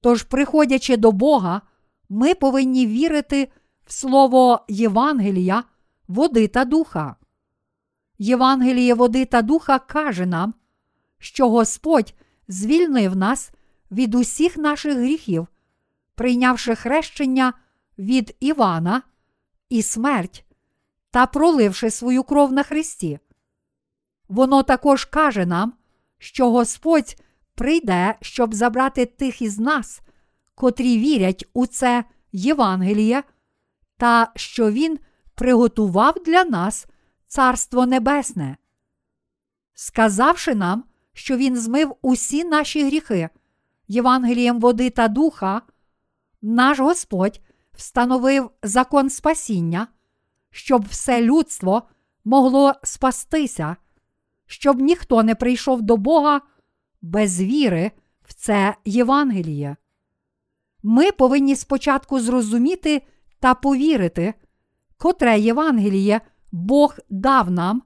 Тож, 0.00 0.22
приходячи 0.22 0.96
до 0.96 1.12
Бога, 1.12 1.62
ми 2.08 2.34
повинні 2.34 2.86
вірити 2.86 3.48
в 3.86 3.92
Слово 3.92 4.64
Євангелія, 4.68 5.64
води 6.08 6.48
та 6.48 6.64
духа. 6.64 7.16
Євангеліє 8.18 8.94
води 8.94 9.24
та 9.24 9.42
духа 9.42 9.78
каже 9.78 10.26
нам, 10.26 10.54
що 11.20 11.50
Господь 11.50 12.14
звільнив 12.48 13.16
нас 13.16 13.50
від 13.90 14.14
усіх 14.14 14.56
наших 14.56 14.96
гріхів, 14.96 15.46
прийнявши 16.14 16.74
хрещення 16.74 17.52
від 17.98 18.36
Івана 18.40 19.02
і 19.68 19.82
смерть 19.82 20.44
та 21.10 21.26
проливши 21.26 21.90
свою 21.90 22.22
кров 22.22 22.52
на 22.52 22.62
Христі. 22.62 23.18
Воно 24.28 24.62
також 24.62 25.04
каже 25.04 25.46
нам, 25.46 25.72
що 26.18 26.50
Господь 26.50 27.16
прийде, 27.54 28.14
щоб 28.20 28.54
забрати 28.54 29.06
тих 29.06 29.42
із 29.42 29.58
нас, 29.58 30.00
котрі 30.54 30.98
вірять 30.98 31.48
у 31.52 31.66
це 31.66 32.04
Євангеліє, 32.32 33.22
та 33.96 34.32
що 34.36 34.70
Він 34.70 34.98
приготував 35.34 36.14
для 36.26 36.44
нас 36.44 36.86
Царство 37.26 37.86
Небесне. 37.86 38.56
Сказавши 39.74 40.54
нам, 40.54 40.84
що 41.20 41.36
Він 41.36 41.56
змив 41.56 41.96
усі 42.02 42.44
наші 42.44 42.84
гріхи 42.84 43.28
Євангелієм 43.88 44.60
води 44.60 44.90
та 44.90 45.08
духа, 45.08 45.62
наш 46.42 46.78
Господь 46.78 47.40
встановив 47.72 48.50
закон 48.62 49.10
спасіння, 49.10 49.86
щоб 50.50 50.88
все 50.88 51.22
людство 51.22 51.82
могло 52.24 52.74
спастися, 52.82 53.76
щоб 54.46 54.80
ніхто 54.80 55.22
не 55.22 55.34
прийшов 55.34 55.82
до 55.82 55.96
Бога 55.96 56.40
без 57.02 57.40
віри 57.40 57.90
в 58.22 58.34
це 58.34 58.74
Євангеліє. 58.84 59.76
Ми 60.82 61.12
повинні 61.12 61.56
спочатку 61.56 62.20
зрозуміти 62.20 63.02
та 63.40 63.54
повірити, 63.54 64.34
котре 64.96 65.40
Євангеліє 65.40 66.20
Бог 66.52 66.98
дав 67.10 67.50
нам, 67.50 67.82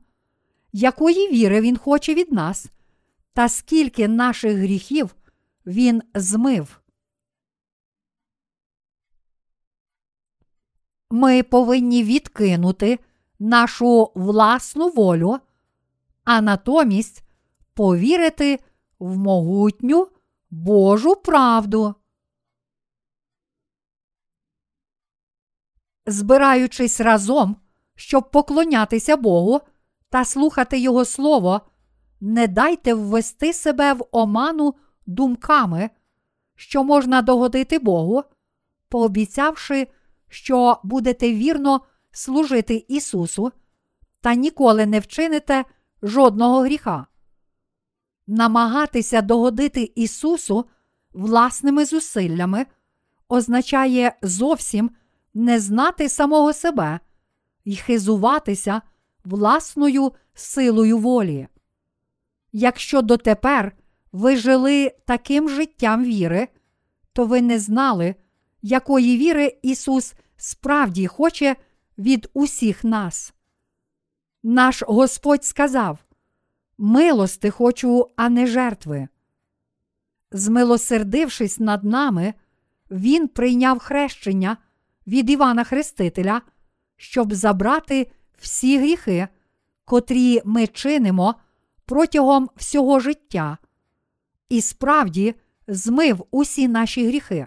якої 0.72 1.30
віри 1.30 1.60
Він 1.60 1.76
хоче 1.76 2.14
від 2.14 2.32
нас, 2.32 2.66
та 3.34 3.48
скільки 3.48 4.08
наших 4.08 4.56
гріхів 4.56 5.14
Він 5.66 6.02
змив. 6.14 6.80
Ми 11.10 11.42
повинні 11.42 12.04
відкинути 12.04 12.98
нашу 13.38 14.12
власну 14.14 14.88
волю, 14.88 15.38
а 16.24 16.40
натомість 16.40 17.22
повірити 17.74 18.60
в 18.98 19.16
могутню 19.16 20.08
Божу 20.50 21.16
правду. 21.16 21.94
Збираючись 26.06 27.00
разом, 27.00 27.56
щоб 27.94 28.30
поклонятися 28.30 29.16
Богу 29.16 29.60
та 30.08 30.24
слухати 30.24 30.78
Його 30.78 31.04
Слово, 31.04 31.60
не 32.24 32.46
дайте 32.46 32.94
ввести 32.94 33.52
себе 33.52 33.92
в 33.92 34.04
оману 34.10 34.74
думками, 35.06 35.90
що 36.54 36.84
можна 36.84 37.22
догодити 37.22 37.78
Богу, 37.78 38.24
пообіцявши, 38.88 39.88
що 40.28 40.80
будете 40.82 41.34
вірно 41.34 41.80
служити 42.12 42.84
Ісусу 42.88 43.52
та 44.20 44.34
ніколи 44.34 44.86
не 44.86 45.00
вчините 45.00 45.64
жодного 46.02 46.60
гріха. 46.60 47.06
Намагатися 48.26 49.22
догодити 49.22 49.92
Ісусу 49.94 50.64
власними 51.12 51.84
зусиллями 51.84 52.66
означає 53.28 54.16
зовсім 54.22 54.90
не 55.34 55.60
знати 55.60 56.08
самого 56.08 56.52
себе 56.52 57.00
і 57.64 57.76
хизуватися 57.76 58.82
власною 59.24 60.12
силою 60.34 60.98
волі. 60.98 61.48
Якщо 62.56 63.02
дотепер 63.02 63.72
ви 64.12 64.36
жили 64.36 64.92
таким 65.06 65.48
життям 65.48 66.04
віри, 66.04 66.48
то 67.12 67.26
ви 67.26 67.42
не 67.42 67.58
знали, 67.58 68.14
якої 68.62 69.16
віри 69.18 69.58
Ісус 69.62 70.14
справді 70.36 71.06
хоче 71.06 71.56
від 71.98 72.30
усіх 72.34 72.84
нас. 72.84 73.34
Наш 74.42 74.82
Господь 74.82 75.44
сказав: 75.44 75.98
Милости 76.78 77.50
хочу, 77.50 78.10
а 78.16 78.28
не 78.28 78.46
жертви. 78.46 79.08
Змилосердившись 80.30 81.60
над 81.60 81.84
нами, 81.84 82.34
Він 82.90 83.28
прийняв 83.28 83.78
хрещення 83.78 84.56
від 85.06 85.30
Івана 85.30 85.64
Хрестителя, 85.64 86.42
щоб 86.96 87.34
забрати 87.34 88.10
всі 88.38 88.78
гріхи, 88.78 89.28
котрі 89.84 90.42
ми 90.44 90.66
чинимо 90.66 91.34
протягом 91.86 92.50
всього 92.56 93.00
життя, 93.00 93.58
і 94.48 94.60
справді 94.60 95.34
змив 95.68 96.26
усі 96.30 96.68
наші 96.68 97.06
гріхи. 97.06 97.46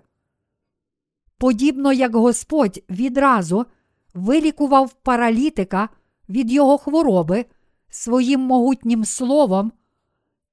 Подібно 1.38 1.94
як 1.94 2.16
Господь 2.16 2.80
відразу 2.90 3.66
вилікував 4.14 4.94
паралітика 4.94 5.90
від 6.30 6.52
його 6.52 6.78
хвороби 6.78 7.46
своїм 7.90 8.42
могутнім 8.42 9.06
словом, 9.06 9.72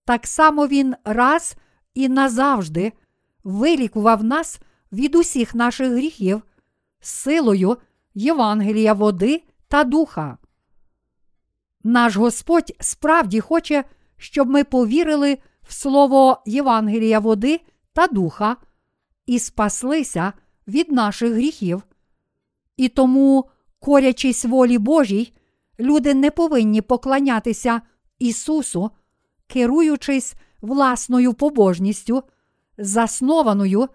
так 0.05 0.27
само 0.27 0.67
Він 0.67 0.95
раз 1.05 1.57
і 1.95 2.09
назавжди 2.09 2.93
вилікував 3.45 4.25
нас 4.25 4.61
від 4.93 5.15
усіх 5.15 5.55
наших 5.55 5.93
гріхів 5.93 6.43
силою 7.01 7.77
Євангелія 8.15 8.93
води 8.93 9.43
та 9.69 9.85
духа. 9.85 10.39
Наш 11.85 12.17
Господь 12.17 12.73
справді 12.81 13.41
хоче, 13.41 13.85
щоб 14.17 14.49
ми 14.49 14.65
повірили 14.65 15.39
в 15.63 15.73
слово 15.73 16.43
Євангелія 16.47 17.19
води 17.19 17.61
та 17.93 18.07
духа 18.07 18.57
і 19.27 19.39
спаслися 19.39 20.33
від 20.69 20.93
наших 20.93 21.33
гріхів. 21.33 21.83
І 22.77 22.89
тому, 22.89 23.51
корячись 23.81 24.45
волі 24.45 24.79
Божій, 24.79 25.33
люди 25.81 26.15
не 26.15 26.31
повинні 26.31 26.81
поклонятися 26.81 27.81
Ісусу, 28.19 28.91
керуючись 29.47 30.35
власною 30.61 31.35
побожністю, 31.35 32.23
заснованою 32.79 33.89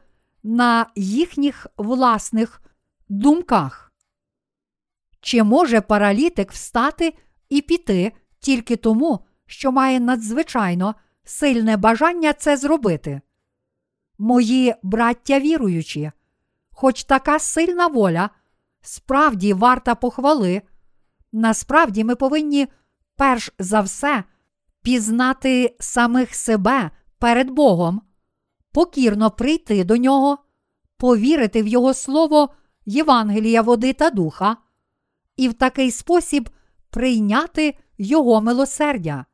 на 0.43 0.86
їхніх 0.95 1.67
власних 1.78 2.62
думках. 3.10 3.93
Чи 5.21 5.43
може 5.43 5.82
паралітик 5.82 6.52
встати 6.52 7.13
і 7.49 7.62
піти 7.62 8.12
тільки 8.39 8.75
тому, 8.75 9.19
що 9.45 9.71
має 9.71 9.99
надзвичайно 9.99 10.95
сильне 11.23 11.77
бажання 11.77 12.33
це 12.33 12.57
зробити? 12.57 13.21
Мої 14.17 14.75
браття 14.83 15.39
віруючі, 15.39 16.12
хоч 16.71 17.03
така 17.03 17.39
сильна 17.39 17.88
воля 17.88 18.29
справді 18.81 19.53
варта 19.53 19.95
похвали, 19.95 20.62
насправді 21.31 22.03
ми 22.03 22.15
повинні 22.15 22.67
перш 23.15 23.51
за 23.59 23.81
все 23.81 24.23
пізнати 24.81 25.75
самих 25.79 26.35
себе 26.35 26.91
перед 27.19 27.49
Богом, 27.49 28.01
покірно 28.71 29.31
прийти 29.31 29.83
до 29.83 29.97
нього, 29.97 30.38
повірити 30.97 31.63
в 31.63 31.67
Його 31.67 31.93
Слово 31.93 32.49
Євангелія 32.85 33.62
води 33.62 33.93
та 33.93 34.09
духа, 34.09 34.57
і 35.35 35.49
в 35.49 35.53
такий 35.53 35.91
спосіб 35.91 36.49
прийняти 36.89 37.75
Його 37.97 38.41
милосердя. 38.41 39.25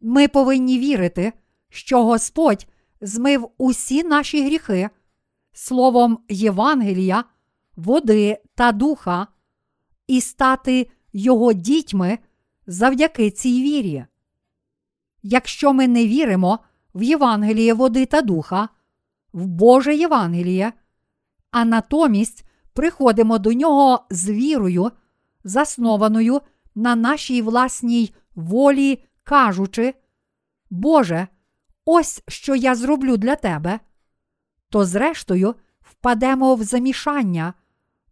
Ми 0.00 0.28
повинні 0.28 0.78
вірити, 0.78 1.32
що 1.68 2.04
Господь 2.04 2.66
змив 3.00 3.50
усі 3.58 4.04
наші 4.04 4.44
гріхи 4.44 4.90
словом 5.52 6.18
Євангелія, 6.28 7.24
води 7.76 8.38
та 8.54 8.72
духа, 8.72 9.26
і 10.06 10.20
стати 10.20 10.90
Його 11.12 11.52
дітьми 11.52 12.18
завдяки 12.66 13.30
цій 13.30 13.62
вірі. 13.62 14.04
Якщо 15.22 15.72
ми 15.72 15.88
не 15.88 16.06
віримо 16.06 16.58
в 16.94 17.02
Євангеліє 17.02 17.74
води 17.74 18.06
та 18.06 18.22
духа, 18.22 18.68
в 19.32 19.46
Боже 19.46 19.96
Євангеліє, 19.96 20.72
а 21.50 21.64
натомість 21.64 22.44
приходимо 22.72 23.38
до 23.38 23.52
нього 23.52 24.06
з 24.10 24.30
вірою, 24.30 24.90
заснованою 25.44 26.40
на 26.74 26.96
нашій 26.96 27.42
власній 27.42 28.14
волі, 28.34 29.04
кажучи, 29.24 29.94
Боже, 30.70 31.28
ось 31.84 32.22
що 32.28 32.54
я 32.54 32.74
зроблю 32.74 33.16
для 33.16 33.36
тебе, 33.36 33.80
то 34.68 34.84
зрештою 34.84 35.54
впадемо 35.80 36.54
в 36.54 36.62
замішання, 36.62 37.54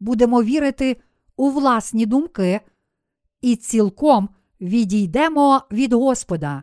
будемо 0.01 0.43
вірити 0.43 0.97
у 1.37 1.51
власні 1.51 2.07
думки 2.07 2.61
і 3.41 3.57
цілком 3.57 4.29
відійдемо 4.61 5.63
від 5.73 5.93
Господа. 5.93 6.63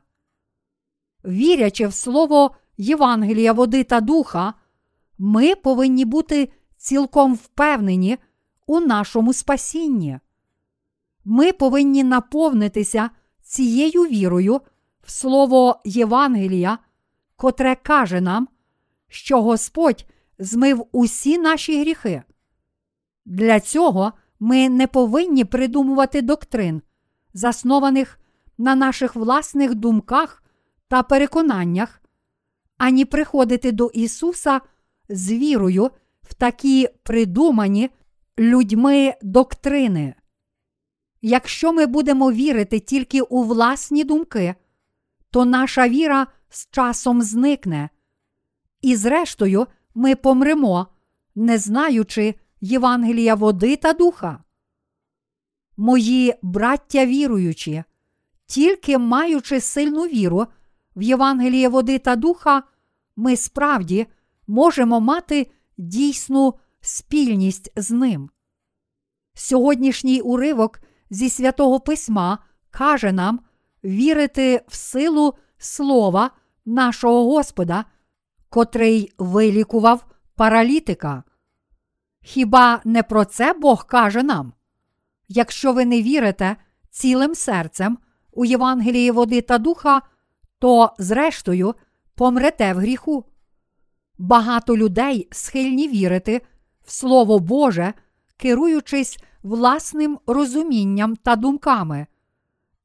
Вірячи 1.25 1.87
в 1.87 1.93
Слово 1.93 2.55
Євангелія 2.77 3.53
води 3.53 3.83
та 3.83 4.01
духа, 4.01 4.53
ми 5.17 5.55
повинні 5.55 6.05
бути 6.05 6.49
цілком 6.77 7.35
впевнені 7.35 8.17
у 8.67 8.79
нашому 8.79 9.33
спасінні. 9.33 10.19
Ми 11.25 11.53
повинні 11.53 12.03
наповнитися 12.03 13.09
цією 13.41 14.03
вірою 14.03 14.61
в 15.03 15.11
Слово 15.11 15.81
Євангелія, 15.85 16.77
котре 17.35 17.75
каже 17.75 18.21
нам, 18.21 18.47
що 19.07 19.41
Господь 19.41 20.05
змив 20.39 20.85
усі 20.91 21.37
наші 21.37 21.81
гріхи. 21.81 22.23
Для 23.25 23.59
цього 23.59 24.11
ми 24.39 24.69
не 24.69 24.87
повинні 24.87 25.45
придумувати 25.45 26.21
доктрин, 26.21 26.81
заснованих 27.33 28.19
на 28.57 28.75
наших 28.75 29.15
власних 29.15 29.75
думках 29.75 30.43
та 30.87 31.03
переконаннях, 31.03 32.01
ані 32.77 33.05
приходити 33.05 33.71
до 33.71 33.87
Ісуса 33.87 34.61
з 35.09 35.31
вірою 35.31 35.91
в 36.21 36.33
такі 36.33 36.89
придумані 37.03 37.89
людьми 38.39 39.13
доктрини. 39.21 40.15
Якщо 41.27 41.73
ми 41.73 41.85
будемо 41.85 42.31
вірити 42.31 42.79
тільки 42.79 43.21
у 43.21 43.43
власні 43.43 44.03
думки, 44.03 44.55
то 45.31 45.45
наша 45.45 45.89
віра 45.89 46.27
з 46.49 46.69
часом 46.71 47.21
зникне, 47.21 47.89
і 48.81 48.95
зрештою 48.95 49.67
ми 49.95 50.15
помремо, 50.15 50.87
не 51.35 51.57
знаючи 51.57 52.35
Євангелія 52.61 53.35
води 53.35 53.75
та 53.75 53.93
духа. 53.93 54.43
Мої 55.77 56.33
браття 56.41 57.05
віруючі, 57.05 57.83
тільки 58.45 58.97
маючи 58.97 59.61
сильну 59.61 60.03
віру 60.03 60.47
в 60.95 61.01
Євангеліє 61.01 61.69
води 61.69 61.99
та 61.99 62.15
духа, 62.15 62.63
ми 63.15 63.37
справді 63.37 64.07
можемо 64.47 64.99
мати 64.99 65.51
дійсну 65.77 66.53
спільність 66.81 67.71
з 67.75 67.91
ним. 67.91 68.29
Сьогоднішній 69.33 70.21
уривок 70.21 70.79
зі 71.09 71.29
святого 71.29 71.79
Письма 71.79 72.37
каже 72.71 73.11
нам 73.11 73.39
вірити 73.83 74.61
в 74.67 74.75
силу 74.75 75.33
слова 75.57 76.31
нашого 76.65 77.25
Господа, 77.25 77.85
котрий 78.49 79.13
вилікував 79.17 80.05
паралітика. 80.35 81.23
Хіба 82.21 82.81
не 82.85 83.03
про 83.03 83.25
це 83.25 83.53
Бог 83.53 83.85
каже 83.87 84.23
нам? 84.23 84.53
Якщо 85.27 85.73
ви 85.73 85.85
не 85.85 86.01
вірите 86.01 86.55
цілим 86.89 87.35
серцем 87.35 87.97
у 88.31 88.45
Євангелії 88.45 89.11
води 89.11 89.41
та 89.41 89.57
духа, 89.57 90.01
то, 90.59 90.93
зрештою, 90.97 91.75
помрете 92.15 92.73
в 92.73 92.77
гріху. 92.77 93.25
Багато 94.17 94.77
людей 94.77 95.27
схильні 95.31 95.87
вірити 95.87 96.41
в 96.85 96.91
Слово 96.91 97.39
Боже, 97.39 97.93
керуючись 98.37 99.19
власним 99.45 100.19
розумінням 100.27 101.15
та 101.15 101.35
думками. 101.35 102.07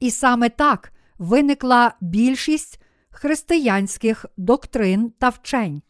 І 0.01 0.11
саме 0.11 0.49
так 0.49 0.93
виникла 1.19 1.95
більшість 2.01 2.81
християнських 3.11 4.27
доктрин 4.37 5.13
та 5.19 5.29
вчень. 5.29 5.83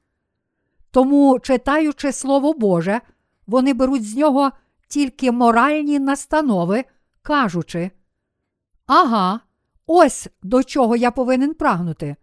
Тому, 0.91 1.39
читаючи 1.41 2.13
Слово 2.13 2.53
Боже, 2.53 3.01
вони 3.47 3.75
беруть 3.75 4.09
з 4.09 4.17
нього 4.17 4.51
тільки 4.89 5.33
моральні 5.33 5.99
настанови, 5.99 6.85
кажучи: 7.23 7.91
Ага, 8.87 9.41
ось 9.87 10.29
до 10.43 10.65
чого 10.65 10.97
я 10.97 11.11
повинен 11.11 11.55
прагнути. 11.55 12.17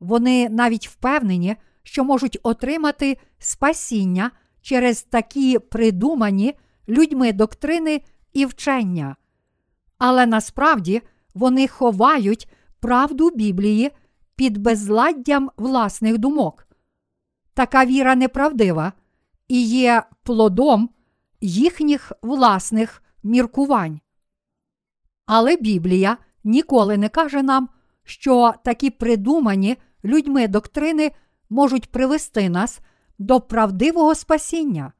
Вони 0.00 0.48
навіть 0.48 0.88
впевнені, 0.88 1.56
що 1.82 2.04
можуть 2.04 2.38
отримати 2.42 3.18
спасіння 3.38 4.30
через 4.62 5.02
такі 5.02 5.58
придумані 5.58 6.54
людьми 6.90 7.32
доктрини 7.32 8.02
і 8.32 8.46
вчення. 8.46 9.16
Але 9.98 10.26
насправді 10.26 11.02
вони 11.34 11.68
ховають 11.68 12.48
правду 12.80 13.30
Біблії 13.30 13.90
під 14.36 14.58
безладдям 14.58 15.50
власних 15.56 16.18
думок. 16.18 16.66
Така 17.54 17.84
віра 17.84 18.14
неправдива 18.14 18.92
і 19.48 19.62
є 19.62 20.02
плодом 20.22 20.90
їхніх 21.40 22.12
власних 22.22 23.02
міркувань. 23.22 24.00
Але 25.26 25.56
Біблія 25.56 26.16
ніколи 26.44 26.96
не 26.96 27.08
каже 27.08 27.42
нам, 27.42 27.68
що 28.04 28.54
такі 28.64 28.90
придумані 28.90 29.76
людьми 30.04 30.48
доктрини 30.48 31.12
можуть 31.50 31.90
привести 31.90 32.48
нас 32.48 32.80
до 33.18 33.40
правдивого 33.40 34.14
спасіння. 34.14 34.92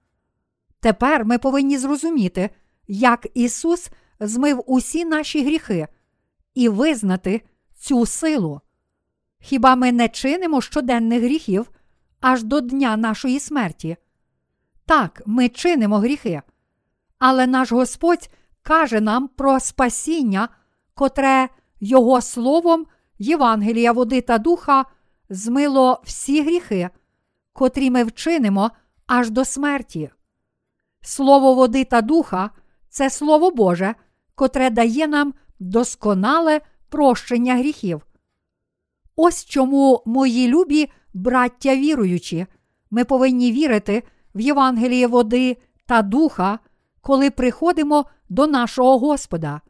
Тепер 0.81 1.25
ми 1.25 1.39
повинні 1.39 1.79
зрозуміти, 1.79 2.51
як 2.89 3.27
Ісус 3.35 3.91
змив 4.21 4.63
усі 4.67 5.05
наші 5.05 5.45
гріхи 5.45 5.89
і 6.55 6.69
визнати 6.69 7.43
цю 7.79 8.07
силу. 8.07 8.61
Хіба 9.41 9.77
ми 9.77 9.93
не 9.93 10.09
чинимо 10.09 10.61
щоденних 10.61 11.23
гріхів 11.23 11.71
аж 12.21 12.43
до 12.43 12.61
дня 12.61 12.97
нашої 12.97 13.41
смерті? 13.41 13.97
Так, 14.87 15.23
ми 15.27 15.49
чинимо 15.49 15.99
гріхи, 15.99 16.43
але 17.19 17.47
наш 17.47 17.73
Господь 17.73 18.31
каже 18.63 19.01
нам 19.01 19.29
про 19.29 19.61
спасіння, 19.61 20.49
котре 20.95 21.49
Його 21.81 22.21
словом 22.21 22.87
Євангелія 23.19 23.93
води 23.93 24.21
та 24.21 24.39
духа 24.39 24.85
змило 25.31 26.03
всі 26.05 26.43
гріхи, 26.43 26.91
котрі 27.53 27.91
ми 27.91 28.05
вчинимо 28.05 28.71
аж 29.07 29.31
до 29.31 29.45
смерті. 29.45 30.11
Слово 31.03 31.55
води 31.55 31.85
та 31.85 32.03
духа 32.03 32.51
це 32.89 33.11
Слово 33.11 33.51
Боже, 33.51 33.95
котре 34.35 34.71
дає 34.71 35.07
нам 35.09 35.35
досконале 35.61 36.61
прощення 36.89 37.57
гріхів. 37.57 38.07
Ось 39.17 39.45
чому, 39.45 40.03
мої 40.07 40.49
любі 40.49 40.91
браття 41.15 41.77
віруючі, 41.77 42.47
ми 42.91 43.05
повинні 43.05 43.53
вірити 43.53 44.03
в 44.35 44.41
Євангеліє 44.41 45.07
води 45.07 45.57
та 45.87 46.03
духа, 46.03 46.59
коли 47.01 47.31
приходимо 47.31 48.05
до 48.29 48.47
нашого 48.47 48.99
Господа. 48.99 49.61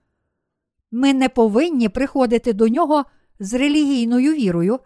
Ми 0.91 1.15
не 1.15 1.29
повинні 1.29 1.89
приходити 1.89 2.53
до 2.53 2.69
нього 2.69 3.05
з 3.41 3.55
релігійною 3.55 4.33
вірою, 4.33 4.79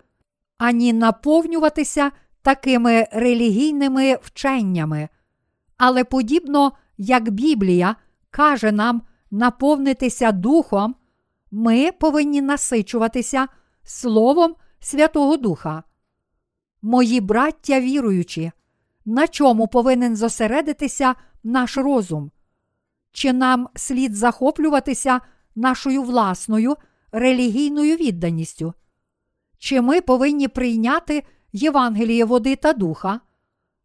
ані 0.59 0.93
наповнюватися 0.93 2.11
такими 2.43 3.07
релігійними 3.13 4.19
вченнями, 4.23 5.09
але 5.77 6.05
подібно 6.05 6.73
як 6.99 7.31
Біблія 7.31 7.97
каже 8.31 8.73
нам 8.73 9.03
наповнитися 9.31 10.33
Духом, 10.33 10.95
ми 11.51 11.93
повинні 11.93 12.43
насичуватися 12.43 13.49
Словом 13.85 14.55
Святого 14.81 15.37
Духа. 15.37 15.83
Мої 16.83 17.21
браття 17.21 17.81
віруючі, 17.81 18.53
на 19.05 19.29
чому 19.29 19.69
повинен 19.69 20.17
зосередитися 20.17 21.15
наш 21.45 21.77
розум? 21.77 22.31
Чи 23.13 23.33
нам 23.33 23.69
слід 23.75 24.15
захоплюватися 24.15 25.21
нашою 25.55 26.03
власною 26.03 26.77
релігійною 27.13 27.97
відданістю? 27.97 28.75
Чи 29.59 29.81
ми 29.81 30.01
повинні 30.01 30.49
прийняти 30.49 31.23
Євангеліє 31.53 32.25
води 32.25 32.57
та 32.57 32.73
духа, 32.73 33.21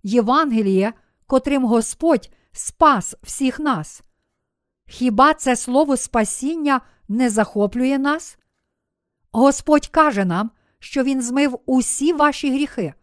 Євангеліє, 0.03 0.93
котрим 1.29 1.65
Господь 1.65 2.29
спас 2.51 3.15
всіх 3.23 3.59
нас? 3.59 4.03
Хіба 4.87 5.33
це 5.33 5.55
слово 5.55 5.97
спасіння 5.97 6.81
не 7.07 7.29
захоплює 7.29 7.97
нас? 7.97 8.37
Господь 9.31 9.87
каже 9.87 10.25
нам, 10.25 10.51
що 10.79 11.03
Він 11.03 11.21
змив 11.21 11.59
усі 11.65 12.13
ваші 12.13 12.51
гріхи. 12.51 12.93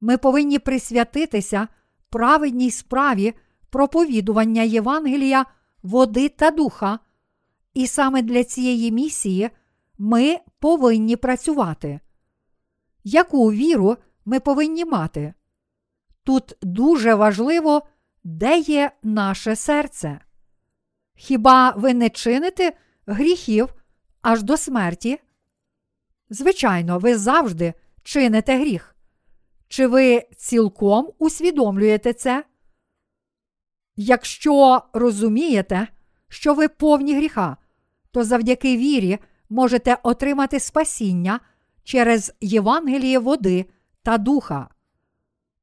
Ми 0.00 0.18
повинні 0.18 0.58
присвятитися 0.58 1.68
праведній 2.10 2.70
справі 2.70 3.34
проповідування 3.70 4.62
Євангелія, 4.62 5.46
води 5.82 6.28
та 6.28 6.50
духа, 6.50 6.98
і 7.74 7.86
саме 7.86 8.22
для 8.22 8.44
цієї 8.44 8.92
місії 8.92 9.50
ми 9.98 10.38
повинні 10.58 11.16
працювати. 11.16 12.00
Яку 13.04 13.52
віру 13.52 13.96
ми 14.24 14.40
повинні 14.40 14.84
мати? 14.84 15.34
Тут 16.26 16.56
дуже 16.62 17.14
важливо, 17.14 17.82
де 18.24 18.58
є 18.58 18.90
наше 19.02 19.56
серце. 19.56 20.20
Хіба 21.14 21.70
ви 21.70 21.94
не 21.94 22.10
чините 22.10 22.72
гріхів 23.06 23.74
аж 24.22 24.42
до 24.42 24.56
смерті? 24.56 25.18
Звичайно, 26.30 26.98
ви 26.98 27.18
завжди 27.18 27.74
чините 28.02 28.58
гріх. 28.58 28.96
Чи 29.68 29.86
ви 29.86 30.22
цілком 30.36 31.12
усвідомлюєте 31.18 32.12
це? 32.12 32.44
Якщо 33.96 34.82
розумієте, 34.92 35.88
що 36.28 36.54
ви 36.54 36.68
повні 36.68 37.16
гріха, 37.16 37.56
то 38.10 38.24
завдяки 38.24 38.76
вірі 38.76 39.18
можете 39.48 39.98
отримати 40.02 40.60
спасіння 40.60 41.40
через 41.84 42.34
Євангеліє 42.40 43.18
води 43.18 43.66
та 44.02 44.18
духа. 44.18 44.68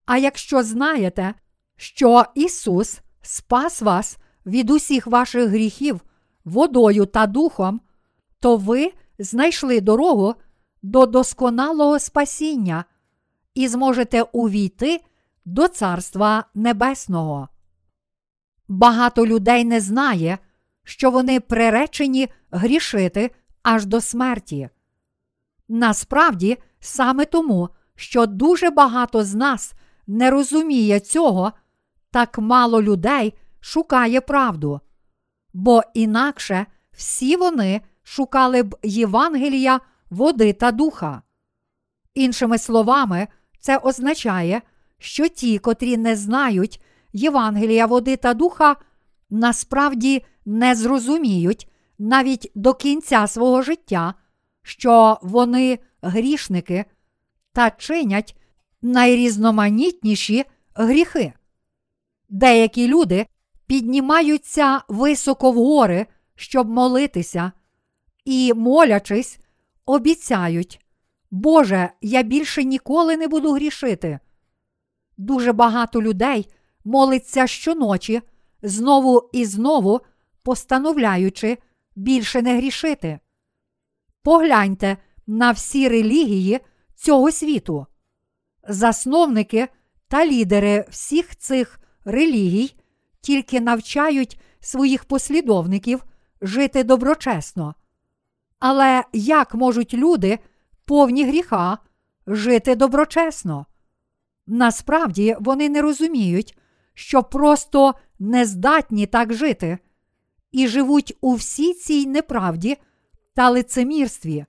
А 0.05 0.17
якщо 0.17 0.63
знаєте, 0.63 1.33
що 1.75 2.25
Ісус 2.35 3.01
спас 3.21 3.81
вас 3.81 4.17
від 4.45 4.69
усіх 4.69 5.07
ваших 5.07 5.49
гріхів 5.49 6.01
водою 6.45 7.05
та 7.05 7.27
духом, 7.27 7.81
то 8.39 8.57
ви 8.57 8.91
знайшли 9.19 9.81
дорогу 9.81 10.35
до 10.81 11.05
досконалого 11.05 11.99
спасіння 11.99 12.85
і 13.53 13.67
зможете 13.67 14.21
увійти 14.21 15.01
до 15.45 15.67
Царства 15.67 16.45
Небесного. 16.55 17.49
Багато 18.67 19.25
людей 19.25 19.63
не 19.63 19.81
знає, 19.81 20.37
що 20.83 21.11
вони 21.11 21.39
приречені 21.39 22.27
грішити 22.51 23.31
аж 23.63 23.85
до 23.85 24.01
смерті. 24.01 24.69
Насправді, 25.69 26.57
саме 26.79 27.25
тому, 27.25 27.69
що 27.95 28.25
дуже 28.25 28.69
багато 28.69 29.23
з 29.23 29.35
нас 29.35 29.73
не 30.07 30.29
розуміє 30.29 30.99
цього, 30.99 31.51
так 32.11 32.37
мало 32.37 32.81
людей 32.81 33.33
шукає 33.59 34.21
правду, 34.21 34.79
бо 35.53 35.81
інакше 35.93 36.65
всі 36.91 37.35
вони 37.35 37.81
шукали 38.03 38.63
б 38.63 38.75
Євангелія, 38.83 39.79
води 40.09 40.53
та 40.53 40.71
духа. 40.71 41.21
Іншими 42.13 42.57
словами, 42.57 43.27
це 43.59 43.77
означає, 43.77 44.61
що 44.97 45.27
ті, 45.27 45.59
котрі 45.59 45.97
не 45.97 46.15
знають 46.15 46.83
Євангелія, 47.13 47.85
води 47.85 48.15
та 48.15 48.33
духа, 48.33 48.75
насправді 49.29 50.25
не 50.45 50.75
зрозуміють 50.75 51.69
навіть 51.99 52.51
до 52.55 52.73
кінця 52.73 53.27
свого 53.27 53.61
життя, 53.61 54.13
що 54.63 55.17
вони 55.21 55.79
грішники 56.01 56.85
та 57.53 57.69
чинять 57.71 58.37
найрізноманітніші 58.84 60.46
гріхи. 60.74 61.34
Деякі 62.30 62.88
люди 62.88 63.26
піднімаються 63.65 64.82
високо 64.88 65.52
в 65.52 65.56
гори, 65.56 66.06
щоб 66.36 66.69
молитися, 66.69 67.52
і, 68.26 68.54
молячись, 68.54 69.39
обіцяють, 69.86 70.80
Боже, 71.32 71.89
я 72.02 72.24
більше 72.24 72.63
ніколи 72.63 73.17
не 73.17 73.28
буду 73.28 73.52
грішити. 73.52 74.19
Дуже 75.17 75.54
багато 75.54 76.02
людей 76.02 76.48
молиться 76.84 77.48
щоночі, 77.48 78.22
знову 78.62 79.30
і 79.34 79.46
знову 79.46 80.02
постановляючи 80.43 81.58
більше 81.96 82.41
не 82.41 82.58
грішити. 82.58 83.19
Погляньте 84.24 84.98
на 85.28 85.52
всі 85.52 85.89
релігії 85.89 86.60
цього 86.96 87.32
світу. 87.32 87.88
Засновники 88.67 89.67
та 90.08 90.26
лідери 90.26 90.86
всіх 90.89 91.36
цих 91.36 91.80
релігій 92.06 92.76
тільки 93.21 93.62
навчають 93.62 94.39
своїх 94.60 95.06
послідовників 95.06 96.04
жити 96.41 96.84
доброчесно. 96.84 97.76
Але 98.60 99.04
як 99.13 99.56
можуть 99.56 99.93
люди, 99.93 100.39
повні 100.86 101.26
гріха, 101.26 101.78
жити 102.28 102.76
доброчесно? 102.76 103.65
Насправді 104.47 105.36
вони 105.39 105.69
не 105.69 105.82
розуміють, 105.82 106.58
що 106.93 107.23
просто 107.23 107.93
не 108.19 108.45
здатні 108.45 109.06
так 109.06 109.34
жити, 109.34 109.78
і 110.52 110.67
живуть 110.67 111.17
у 111.21 111.34
всій 111.34 111.73
цій 111.73 112.06
неправді 112.06 112.78
та 113.34 113.49
лицемірстві. 113.49 114.45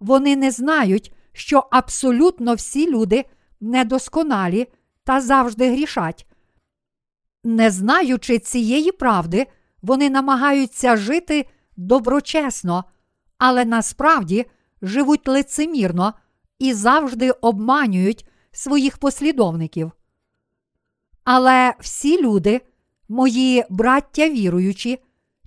Вони 0.00 0.36
не 0.36 0.50
знають, 0.50 1.14
що 1.32 1.68
абсолютно 1.70 2.54
всі 2.54 2.90
люди 2.90 3.24
недосконалі 3.60 4.68
та 5.04 5.20
завжди 5.20 5.72
грішать. 5.72 6.26
Не 7.44 7.70
знаючи 7.70 8.38
цієї 8.38 8.92
правди, 8.92 9.46
вони 9.82 10.10
намагаються 10.10 10.96
жити 10.96 11.46
доброчесно, 11.76 12.84
але 13.38 13.64
насправді 13.64 14.46
живуть 14.82 15.28
лицемірно 15.28 16.14
і 16.58 16.74
завжди 16.74 17.30
обманюють 17.30 18.28
своїх 18.52 18.98
послідовників. 18.98 19.92
Але 21.24 21.74
всі 21.80 22.22
люди, 22.22 22.60
мої 23.08 23.64
браття 23.70 24.28
віруючі, 24.28 24.98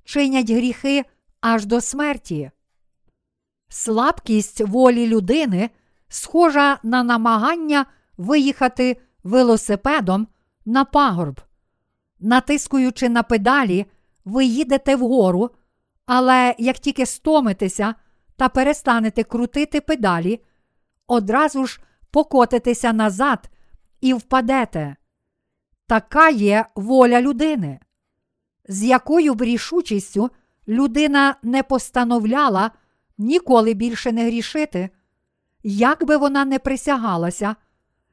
чинять 0.04 0.50
гріхи 0.50 1.04
аж 1.42 1.66
до 1.66 1.82
смерті. 1.82 2.52
Слабкість 3.76 4.62
волі 4.62 5.08
людини 5.08 5.70
схожа 6.08 6.80
на 6.84 7.04
намагання 7.04 7.86
виїхати 8.18 8.98
велосипедом 9.24 10.28
на 10.66 10.86
пагорб. 10.86 11.42
Натискуючи 12.20 13.10
на 13.10 13.24
педалі, 13.24 13.86
ви 14.26 14.46
їдете 14.46 14.96
вгору, 14.96 15.50
але 16.06 16.56
як 16.58 16.80
тільки 16.80 17.06
стомитеся 17.06 17.96
та 18.36 18.50
перестанете 18.50 19.24
крутити 19.24 19.82
педалі, 19.82 20.42
одразу 21.08 21.66
ж 21.66 21.82
покотитеся 22.12 22.94
назад 22.94 23.50
і 24.02 24.14
впадете. 24.14 24.96
Така 25.88 26.30
є 26.30 26.66
воля 26.76 27.22
людини. 27.22 27.80
З 28.68 28.84
якою 28.84 29.34
б 29.34 29.42
рішучістю 29.42 30.30
людина 30.68 31.36
не 31.44 31.64
постановляла 31.64 32.72
ніколи 33.18 33.74
більше 33.74 34.12
не 34.12 34.26
грішити, 34.26 34.90
як 35.64 36.06
би 36.06 36.18
вона 36.18 36.46
не 36.46 36.60
присягалася, 36.60 37.56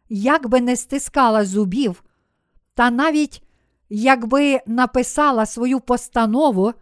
як 0.08 0.48
би 0.48 0.60
не 0.60 0.76
стискала 0.76 1.44
зубів, 1.44 2.04
та 2.74 2.90
навіть 2.90 3.42
якби 3.88 4.60
написала 4.66 5.46
свою 5.46 5.80
постанову 5.80 6.72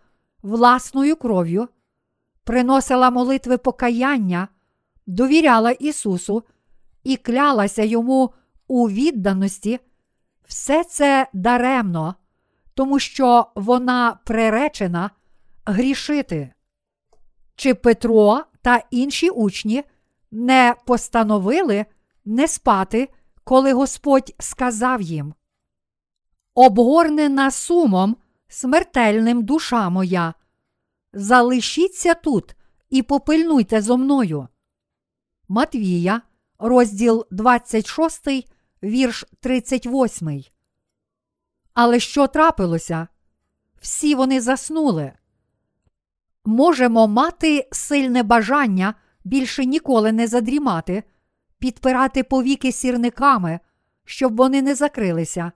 власною 0.42 1.16
кров'ю, 1.16 1.68
приносила 2.44 3.10
молитви 3.10 3.58
покаяння, 3.58 4.48
довіряла 5.06 5.70
Ісусу 5.70 6.42
і 7.04 7.16
клялася 7.16 7.82
йому 7.82 8.34
у 8.68 8.88
відданості, 8.88 9.80
все 10.46 10.84
це 10.84 11.26
даремно, 11.32 12.14
тому 12.74 12.98
що 12.98 13.46
вона 13.54 14.18
приречена 14.24 15.10
грішити. 15.64 16.52
Чи 17.60 17.74
Петро 17.74 18.44
та 18.62 18.82
інші 18.90 19.30
учні 19.30 19.84
не 20.30 20.74
постановили 20.86 21.86
не 22.24 22.48
спати 22.48 23.08
коли 23.44 23.72
Господь 23.72 24.34
сказав 24.38 25.02
їм: 25.02 25.34
Обгорнена 26.54 27.50
сумом, 27.50 28.16
смертельним 28.48 29.42
душа 29.44 29.88
моя, 29.88 30.34
залишіться 31.12 32.14
тут 32.14 32.56
і 32.90 33.02
попильнуйте 33.02 33.80
зо 33.80 33.96
мною. 33.96 34.48
Матвія, 35.48 36.22
розділ 36.58 37.26
26, 37.30 38.28
вірш 38.82 39.24
38. 39.40 40.44
Але 41.74 42.00
що 42.00 42.26
трапилося? 42.26 43.08
Всі 43.80 44.14
вони 44.14 44.40
заснули. 44.40 45.12
Можемо 46.44 47.08
мати 47.08 47.68
сильне 47.72 48.22
бажання 48.22 48.94
більше 49.24 49.64
ніколи 49.64 50.12
не 50.12 50.26
задрімати, 50.26 51.02
підпирати 51.58 52.24
повіки 52.24 52.72
сірниками, 52.72 53.60
щоб 54.04 54.36
вони 54.36 54.62
не 54.62 54.74
закрилися, 54.74 55.52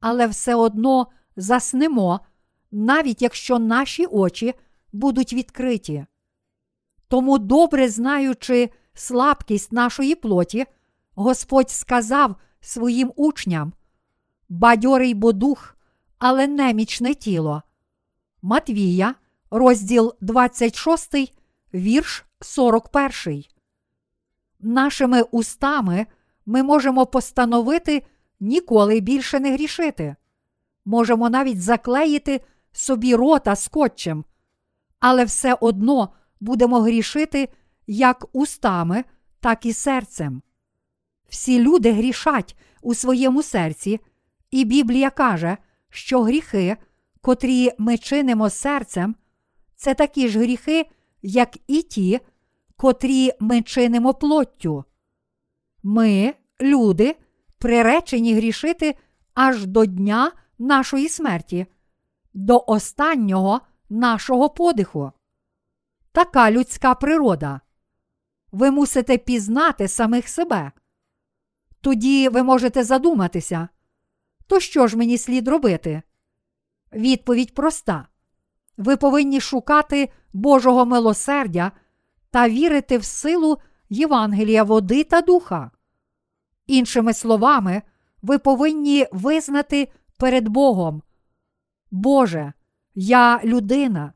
але 0.00 0.26
все 0.26 0.54
одно 0.54 1.06
заснемо, 1.36 2.20
навіть 2.70 3.22
якщо 3.22 3.58
наші 3.58 4.06
очі 4.06 4.54
будуть 4.92 5.32
відкриті. 5.32 6.06
Тому, 7.08 7.38
добре 7.38 7.88
знаючи 7.88 8.70
слабкість 8.94 9.72
нашої 9.72 10.14
плоті, 10.14 10.66
Господь 11.14 11.70
сказав 11.70 12.36
своїм 12.60 13.12
учням: 13.16 13.72
Бадьорий 14.48 15.14
бо 15.14 15.32
дух, 15.32 15.76
але 16.18 16.46
немічне 16.46 17.14
тіло. 17.14 17.62
Матвія, 18.42 19.14
розділ 19.52 20.14
26, 20.20 21.14
вірш 21.74 22.24
41. 22.40 23.44
Нашими 24.60 25.22
устами 25.22 26.06
ми 26.46 26.62
можемо 26.62 27.06
постановити 27.06 28.02
ніколи 28.40 29.00
більше 29.00 29.40
не 29.40 29.52
грішити. 29.52 30.16
Можемо 30.84 31.30
навіть 31.30 31.62
заклеїти 31.62 32.40
собі 32.72 33.14
рота 33.14 33.56
скотчем, 33.56 34.24
але 35.00 35.24
все 35.24 35.56
одно 35.60 36.08
будемо 36.40 36.80
грішити 36.80 37.48
як 37.86 38.26
устами, 38.32 39.04
так 39.40 39.66
і 39.66 39.72
серцем. 39.72 40.42
Всі 41.28 41.60
люди 41.60 41.92
грішать 41.92 42.56
у 42.82 42.94
своєму 42.94 43.42
серці, 43.42 44.00
і 44.50 44.64
Біблія 44.64 45.10
каже, 45.10 45.56
що 45.90 46.22
гріхи, 46.22 46.76
котрі 47.20 47.70
ми 47.78 47.98
чинимо 47.98 48.50
серцем, 48.50 49.14
це 49.82 49.94
такі 49.94 50.28
ж 50.28 50.38
гріхи, 50.38 50.86
як 51.22 51.56
і 51.66 51.82
ті, 51.82 52.20
котрі 52.76 53.32
ми 53.40 53.62
чинимо 53.62 54.14
плоттю. 54.14 54.84
Ми, 55.82 56.34
люди, 56.60 57.16
приречені 57.58 58.34
грішити 58.34 58.94
аж 59.34 59.66
до 59.66 59.86
дня 59.86 60.32
нашої 60.58 61.08
смерті, 61.08 61.66
до 62.34 62.64
останнього 62.66 63.60
нашого 63.90 64.50
подиху. 64.50 65.12
Така 66.12 66.50
людська 66.50 66.94
природа. 66.94 67.60
Ви 68.52 68.70
мусите 68.70 69.18
пізнати 69.18 69.88
самих 69.88 70.28
себе. 70.28 70.72
Тоді 71.80 72.28
ви 72.28 72.42
можете 72.42 72.84
задуматися, 72.84 73.68
то 74.46 74.60
що 74.60 74.86
ж 74.86 74.96
мені 74.96 75.18
слід 75.18 75.48
робити? 75.48 76.02
Відповідь 76.92 77.54
проста. 77.54 78.08
Ви 78.76 78.96
повинні 78.96 79.40
шукати 79.40 80.08
Божого 80.32 80.86
милосердя 80.86 81.72
та 82.30 82.48
вірити 82.48 82.98
в 82.98 83.04
силу 83.04 83.58
Євангелія 83.90 84.62
води 84.62 85.04
та 85.04 85.20
духа. 85.20 85.70
Іншими 86.66 87.14
словами, 87.14 87.82
ви 88.22 88.38
повинні 88.38 89.06
визнати 89.12 89.88
перед 90.18 90.48
Богом. 90.48 91.02
Боже, 91.90 92.52
я 92.94 93.40
людина, 93.44 94.12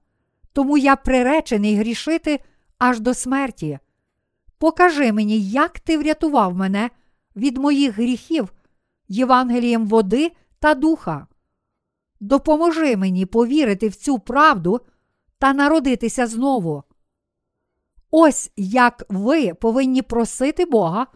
тому 0.53 0.79
я 0.79 0.97
приречений 0.97 1.77
грішити 1.77 2.41
аж 2.79 3.01
до 3.01 3.15
смерті. 3.15 3.79
Покажи 4.59 5.13
мені, 5.13 5.41
як 5.41 5.81
ти 5.81 5.99
врятував 5.99 6.55
мене 6.55 6.91
від 7.37 7.59
моїх 7.59 7.95
гріхів 7.95 8.53
Євангелієм 9.09 9.87
води 9.87 10.33
та 10.59 10.75
духа. 10.75 11.27
Допоможи 12.21 12.97
мені 12.97 13.27
повірити 13.27 13.89
в 13.89 13.97
цю 13.97 14.19
правду 14.19 14.81
та 15.39 15.53
народитися 15.53 16.27
знову. 16.27 16.83
Ось 18.11 18.53
як 18.57 19.05
ви 19.09 19.55
повинні 19.55 20.03
просити 20.03 20.64
Бога 20.64 21.07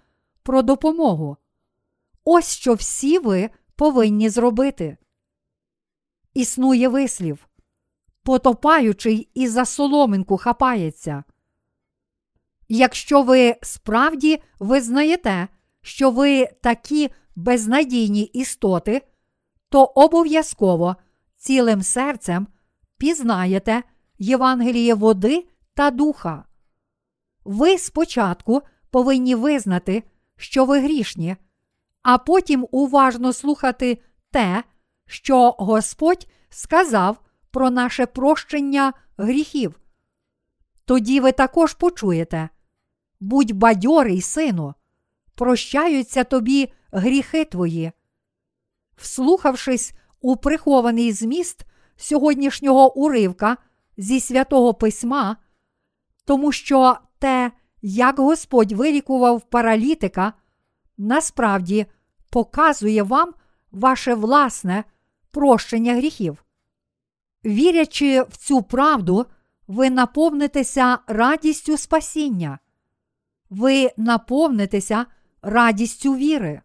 про 0.43 0.63
допомогу. 0.63 1.37
Ось 2.25 2.57
що 2.57 2.75
всі 2.75 3.19
ви 3.19 3.51
повинні 3.77 4.29
зробити. 4.29 4.97
Існує 6.35 6.89
вислів, 6.89 7.49
потопаючий 8.23 9.29
і 9.35 9.49
за 9.49 9.65
соломинку 9.65 10.37
хапається. 10.37 11.25
Якщо 12.69 13.23
ви 13.23 13.57
справді 13.63 14.43
визнаєте, 14.59 15.49
що 15.83 16.11
ви 16.11 16.47
такі 16.47 17.11
безнадійні 17.37 18.23
істоти, 18.23 19.03
то 19.71 19.85
обов'язково 19.85 20.97
цілим 21.37 21.83
серцем 21.83 22.47
пізнаєте 22.99 23.83
Євангеліє 24.19 24.95
води 24.95 25.49
та 25.75 25.91
духа. 25.91 26.45
Ви 27.45 27.79
спочатку 27.79 28.63
повинні 28.91 29.35
визнати, 29.35 30.03
що 30.37 30.65
ви 30.65 30.81
грішні, 30.81 31.37
а 32.03 32.19
потім 32.19 32.67
уважно 32.71 33.33
слухати 33.33 33.99
те, 34.31 34.65
що 35.07 35.51
Господь 35.59 36.27
сказав 36.51 37.21
про 37.51 37.71
наше 37.71 38.07
прощення 38.07 38.93
гріхів. 39.17 39.81
Тоді 40.85 41.21
ви 41.21 41.33
також 41.33 41.75
почуєте 41.75 42.49
будь 43.21 43.53
бадьорий, 43.53 44.21
сину, 44.21 44.75
прощаються 45.35 46.25
тобі 46.25 46.73
гріхи 46.93 47.45
твої. 47.45 47.93
Вслухавшись 49.01 49.93
у 50.21 50.37
прихований 50.37 51.13
зміст 51.13 51.67
сьогоднішнього 51.97 52.95
уривка 52.99 53.57
зі 53.97 54.21
святого 54.21 54.75
письма, 54.75 55.37
тому 56.25 56.53
що 56.53 56.97
те, 57.19 57.53
як 57.83 58.19
Господь 58.19 58.73
вилікував 58.73 59.41
паралітика, 59.41 60.33
насправді 60.99 61.87
показує 62.31 63.03
вам 63.03 63.35
ваше 63.71 64.15
власне 64.15 64.85
прощення 65.31 65.95
гріхів. 65.95 66.45
Вірячи 67.45 68.23
в 68.23 68.37
цю 68.37 68.63
правду, 68.63 69.27
ви 69.69 69.91
наповнитеся 69.91 70.99
радістю 71.07 71.77
спасіння, 71.77 72.59
ви 73.51 73.91
наповнитеся 73.97 75.07
радістю 75.43 76.15
віри. 76.15 76.63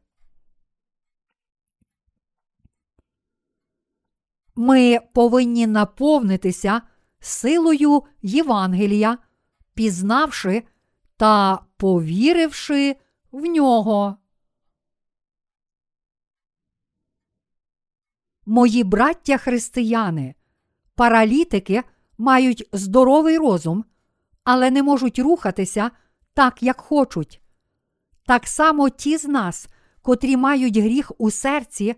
Ми 4.56 5.00
повинні 5.14 5.68
наповнитися 5.68 6.82
силою 7.20 8.04
Євангелія, 8.22 9.18
пізнавши 9.74 10.64
та 11.18 11.60
повіривши 11.78 12.96
в 13.32 13.46
нього. 13.46 14.18
Мої 18.46 18.84
браття 18.84 19.38
християни, 19.38 20.36
паралітики 20.96 21.84
мають 22.18 22.70
здоровий 22.72 23.38
розум, 23.38 23.86
але 24.44 24.72
не 24.72 24.84
можуть 24.84 25.20
рухатися 25.20 25.92
так, 26.34 26.64
як 26.64 26.82
хочуть. 26.82 27.42
Так 28.26 28.48
само 28.48 28.90
ті 28.90 29.18
з 29.18 29.26
нас, 29.26 29.68
котрі 30.02 30.38
мають 30.38 30.78
гріх 30.78 31.12
у 31.18 31.32
серці, 31.32 31.96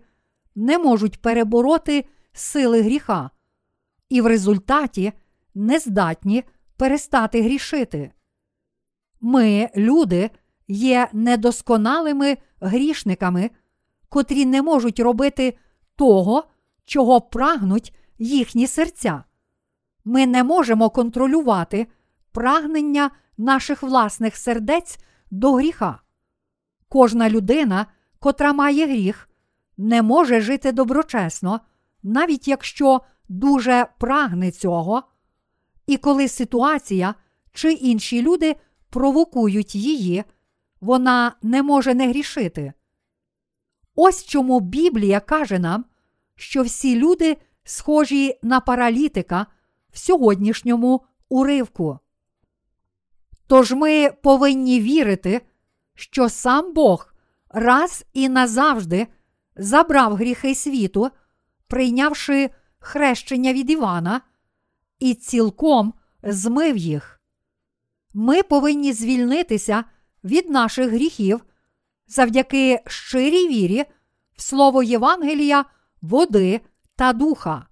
не 0.54 0.78
можуть 0.78 1.22
перебороти 1.22 2.04
сили 2.38 2.82
гріха, 2.82 3.30
і 4.08 4.20
в 4.20 4.26
результаті 4.26 5.12
не 5.54 5.78
здатні 5.78 6.44
перестати 6.76 7.42
грішити. 7.42 8.12
Ми, 9.20 9.70
люди, 9.76 10.30
є 10.68 11.08
недосконалими 11.12 12.36
грішниками, 12.60 13.50
котрі 14.08 14.46
не 14.46 14.62
можуть 14.62 15.00
робити 15.00 15.58
того, 15.96 16.44
чого 16.84 17.20
прагнуть 17.20 17.94
їхні 18.18 18.66
серця. 18.66 19.24
Ми 20.04 20.26
не 20.26 20.44
можемо 20.44 20.90
контролювати 20.90 21.86
прагнення 22.32 23.10
наших 23.38 23.82
власних 23.82 24.36
сердець 24.36 24.98
до 25.30 25.52
гріха. 25.52 26.00
Кожна 26.88 27.30
людина, 27.30 27.86
котра 28.18 28.52
має 28.52 28.86
гріх, 28.86 29.28
не 29.76 30.02
може 30.02 30.40
жити 30.40 30.72
доброчесно, 30.72 31.60
навіть 32.02 32.48
якщо 32.48 33.00
дуже 33.28 33.86
прагне 33.98 34.50
цього, 34.50 35.02
і 35.86 35.96
коли 35.96 36.28
ситуація 36.28 37.14
чи 37.52 37.72
інші 37.72 38.22
люди 38.22 38.56
провокують 38.90 39.74
її, 39.74 40.24
вона 40.80 41.32
не 41.42 41.62
може 41.62 41.94
не 41.94 42.08
грішити. 42.08 42.72
Ось 43.94 44.24
чому 44.24 44.60
Біблія 44.60 45.20
каже 45.20 45.58
нам, 45.58 45.84
що 46.34 46.62
всі 46.62 46.96
люди 46.96 47.36
схожі 47.64 48.38
на 48.42 48.60
паралітика 48.60 49.46
в 49.92 49.98
сьогоднішньому 49.98 51.04
уривку. 51.28 51.98
Тож 53.46 53.72
ми 53.72 54.10
повинні 54.10 54.80
вірити, 54.80 55.40
що 55.94 56.28
сам 56.28 56.74
Бог 56.74 57.14
раз 57.48 58.04
і 58.12 58.28
назавжди 58.28 59.06
забрав 59.56 60.14
гріхи 60.14 60.54
світу, 60.54 61.10
прийнявши 61.68 62.50
хрещення 62.78 63.52
від 63.52 63.70
Івана, 63.70 64.20
і 64.98 65.14
цілком 65.14 65.94
змив 66.22 66.76
їх. 66.76 67.20
Ми 68.14 68.42
повинні 68.42 68.92
звільнитися 68.92 69.84
від 70.24 70.50
наших 70.50 70.90
гріхів 70.90 71.44
завдяки 72.08 72.80
щирій 72.86 73.48
вірі 73.48 73.84
в 74.36 74.42
слово 74.42 74.82
Євангелія, 74.82 75.64
води 76.02 76.60
та 76.96 77.12
духа. 77.12 77.66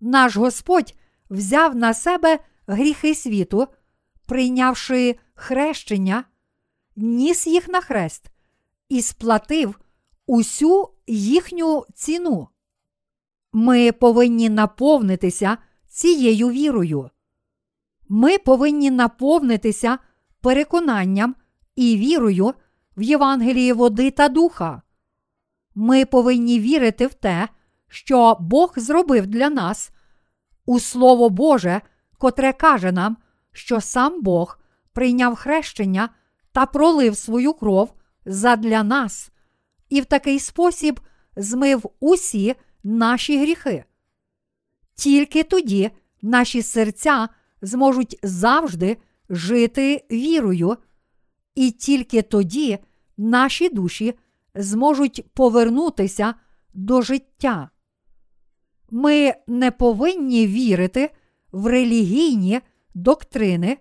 Наш 0.00 0.36
Господь 0.36 0.94
взяв 1.30 1.76
на 1.76 1.94
себе 1.94 2.38
гріхи 2.66 3.14
світу, 3.14 3.68
прийнявши 4.26 5.18
хрещення, 5.34 6.24
ніс 6.96 7.46
їх 7.46 7.68
на 7.68 7.80
хрест 7.80 8.30
і 8.88 9.02
сплатив 9.02 9.80
усю 10.26 10.90
їхню 11.06 11.86
ціну. 11.94 12.48
Ми 13.58 13.92
повинні 13.92 14.48
наповнитися 14.48 15.58
цією 15.88 16.50
вірою. 16.50 17.10
Ми 18.08 18.38
повинні 18.38 18.90
наповнитися 18.90 19.98
переконанням 20.40 21.34
і 21.76 21.96
вірою 21.96 22.54
в 22.96 23.02
Євангелії 23.02 23.72
води 23.72 24.10
та 24.10 24.28
духа. 24.28 24.82
Ми 25.74 26.04
повинні 26.04 26.60
вірити 26.60 27.06
в 27.06 27.14
те, 27.14 27.48
що 27.88 28.36
Бог 28.40 28.72
зробив 28.76 29.26
для 29.26 29.50
нас 29.50 29.90
у 30.66 30.80
Слово 30.80 31.30
Боже, 31.30 31.80
котре 32.18 32.52
каже 32.52 32.92
нам, 32.92 33.16
що 33.52 33.80
сам 33.80 34.22
Бог 34.22 34.58
прийняв 34.92 35.34
хрещення 35.34 36.08
та 36.52 36.66
пролив 36.66 37.16
свою 37.16 37.52
кров 37.52 37.92
задля 38.26 38.82
нас, 38.82 39.30
і 39.88 40.00
в 40.00 40.04
такий 40.04 40.38
спосіб 40.38 41.00
змив 41.36 41.90
усі 42.00 42.56
наші 42.86 43.38
гріхи. 43.38 43.84
Тільки 44.94 45.42
тоді 45.42 45.90
наші 46.22 46.62
серця 46.62 47.28
зможуть 47.62 48.18
завжди 48.22 48.96
жити 49.30 50.04
вірою, 50.10 50.76
і 51.54 51.70
тільки 51.70 52.22
тоді 52.22 52.78
наші 53.16 53.68
душі 53.68 54.14
зможуть 54.54 55.34
повернутися 55.34 56.34
до 56.74 57.02
життя. 57.02 57.70
Ми 58.90 59.34
не 59.46 59.70
повинні 59.70 60.46
вірити 60.46 61.10
в 61.52 61.66
релігійні 61.66 62.60
доктрини 62.94 63.78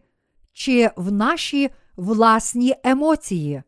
чи 0.54 0.90
в 0.96 1.12
наші 1.12 1.70
власні 1.96 2.76
емоції. 2.84 3.64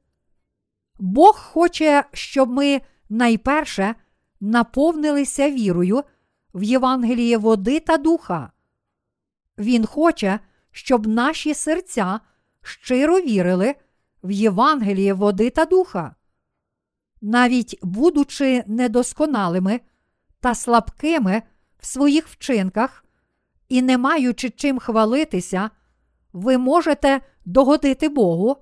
Бог 0.99 1.39
хоче, 1.39 2.03
щоб 2.13 2.49
ми 2.49 2.81
найперше 3.09 3.95
наповнилися 4.39 5.51
вірою 5.51 6.03
в 6.53 6.63
Євангеліє 6.63 7.37
води 7.37 7.79
та 7.79 7.97
духа. 7.97 8.51
Він 9.57 9.85
хоче, 9.85 10.39
щоб 10.71 11.07
наші 11.07 11.53
серця 11.53 12.19
щиро 12.61 13.19
вірили 13.19 13.75
в 14.23 14.31
Євангеліє 14.31 15.13
води 15.13 15.49
та 15.49 15.65
духа. 15.65 16.15
Навіть 17.21 17.79
будучи 17.81 18.63
недосконалими 18.67 19.81
та 20.39 20.55
слабкими 20.55 21.41
в 21.79 21.85
своїх 21.85 22.27
вчинках 22.27 23.05
і 23.69 23.81
не 23.81 23.97
маючи 23.97 24.49
чим 24.49 24.79
хвалитися, 24.79 25.69
ви 26.33 26.57
можете 26.57 27.21
догодити 27.45 28.09
Богу, 28.09 28.57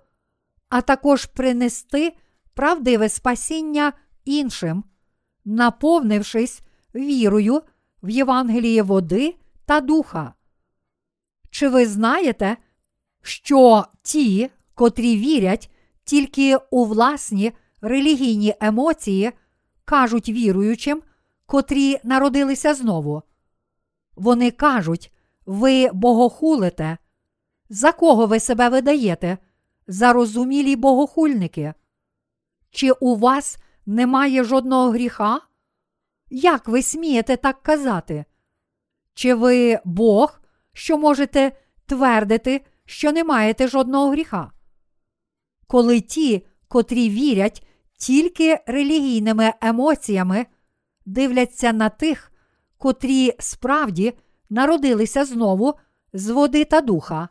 а 0.69 0.82
також 0.82 1.26
принести 1.26 2.13
правдиве 2.53 3.09
спасіння 3.09 3.93
іншим, 4.26 4.84
наповнившись 5.46 6.62
вірою 6.96 7.62
в 8.04 8.10
Євангеліє 8.10 8.84
води 8.84 9.36
та 9.66 9.82
духа. 9.82 10.34
Чи 11.50 11.70
ви 11.70 11.86
знаєте, 11.86 12.58
що 13.22 13.86
ті, 14.02 14.50
котрі 14.74 15.18
вірять 15.18 15.72
тільки 16.04 16.58
у 16.72 16.86
власні 16.86 17.52
релігійні 17.82 18.56
емоції, 18.60 19.32
кажуть 19.86 20.30
віруючим, 20.30 21.02
котрі 21.46 21.98
народилися 22.04 22.74
знову? 22.74 23.24
Вони 24.16 24.52
кажуть, 24.52 25.14
ви 25.46 25.89
богохулите. 25.93 26.98
За 27.70 27.91
кого 27.91 28.26
ви 28.26 28.39
себе 28.39 28.70
видаєте? 28.70 29.38
За 29.88 30.14
розумілі 30.14 30.76
богохульники? 30.76 31.74
Чи 32.72 32.91
у 32.91 33.16
вас 33.16 33.58
немає 33.86 34.43
жодного 34.43 34.89
гріха? 34.89 35.41
Як 36.29 36.67
ви 36.67 36.81
смієте 36.81 37.38
так 37.38 37.63
казати? 37.63 38.25
Чи 39.13 39.33
ви 39.33 39.79
Бог, 39.86 40.41
що 40.73 40.97
можете 40.97 41.51
твердити, 41.86 42.61
що 42.86 43.11
не 43.11 43.23
маєте 43.23 43.67
жодного 43.67 44.09
гріха? 44.09 44.51
Коли 45.67 46.01
ті, 46.01 46.47
котрі 46.67 47.09
вірять 47.09 47.67
тільки 47.97 48.59
релігійними 48.67 49.53
емоціями, 49.61 50.45
дивляться 51.05 51.73
на 51.73 51.89
тих, 51.89 52.31
котрі 52.77 53.33
справді 53.39 54.13
народилися 54.49 55.25
знову 55.25 55.73
з 56.13 56.29
води 56.29 56.65
та 56.65 56.81
духа, 56.81 57.29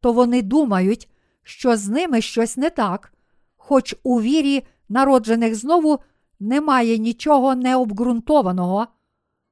то 0.00 0.12
вони 0.12 0.42
думають, 0.42 1.08
що 1.42 1.76
з 1.76 1.88
ними 1.88 2.20
щось 2.20 2.56
не 2.56 2.70
так, 2.70 3.12
хоч 3.56 3.96
у 4.02 4.20
вірі 4.20 4.66
народжених 4.92 5.54
знову 5.54 5.98
немає 6.40 6.98
нічого 6.98 7.54
необґрунтованого, 7.54 8.86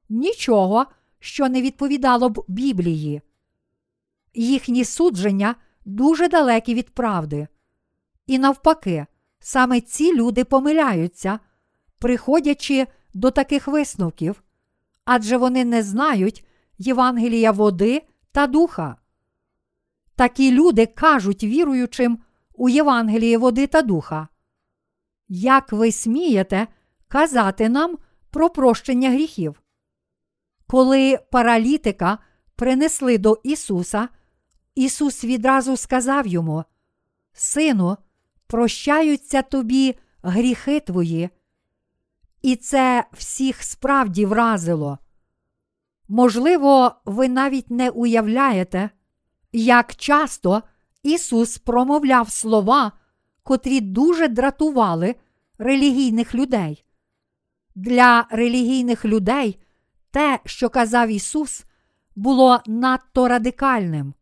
нічого, 0.09 0.85
що 1.19 1.49
не 1.49 1.61
відповідало 1.61 2.29
б 2.29 2.45
Біблії. 2.47 3.21
Їхні 4.33 4.85
судження 4.85 5.55
дуже 5.85 6.27
далекі 6.27 6.73
від 6.73 6.89
правди. 6.89 7.47
І 8.27 8.39
навпаки, 8.39 9.05
саме 9.39 9.81
ці 9.81 10.15
люди 10.15 10.43
помиляються, 10.43 11.39
приходячи 11.99 12.87
до 13.13 13.31
таких 13.31 13.67
висновків, 13.67 14.43
адже 15.05 15.37
вони 15.37 15.65
не 15.65 15.83
знають 15.83 16.45
Євангелія 16.77 17.51
води 17.51 18.01
та 18.31 18.47
духа. 18.47 18.95
Такі 20.15 20.51
люди 20.51 20.85
кажуть 20.85 21.43
віруючим 21.43 22.19
у 22.53 22.69
Євангелії 22.69 23.37
води 23.37 23.67
та 23.67 23.81
духа. 23.81 24.27
Як 25.33 25.71
ви 25.71 25.91
смієте 25.91 26.67
казати 27.07 27.69
нам 27.69 27.97
про 28.31 28.49
прощення 28.49 29.09
гріхів? 29.09 29.61
Коли 30.67 31.19
паралітика 31.31 32.17
принесли 32.55 33.17
до 33.17 33.39
Ісуса, 33.43 34.09
Ісус 34.75 35.23
відразу 35.23 35.77
сказав 35.77 36.27
йому: 36.27 36.63
Сину, 37.33 37.97
прощаються 38.47 39.41
тобі 39.41 39.95
гріхи 40.21 40.79
твої. 40.79 41.29
І 42.41 42.55
це 42.55 43.05
всіх 43.13 43.63
справді 43.63 44.25
вразило. 44.25 44.97
Можливо, 46.07 46.95
ви 47.05 47.29
навіть 47.29 47.71
не 47.71 47.89
уявляєте, 47.89 48.89
як 49.51 49.95
часто 49.95 50.63
Ісус 51.03 51.57
промовляв 51.57 52.31
слова, 52.31 52.91
котрі 53.43 53.81
дуже 53.81 54.27
дратували 54.27 55.15
релігійних 55.57 56.35
людей. 56.35 56.85
Для 57.75 58.27
релігійних 58.31 59.05
людей 59.05 59.59
те, 60.11 60.39
що 60.45 60.69
казав 60.69 61.09
Ісус, 61.09 61.65
було 62.15 62.61
надто 62.67 63.27
радикальним. 63.27 64.13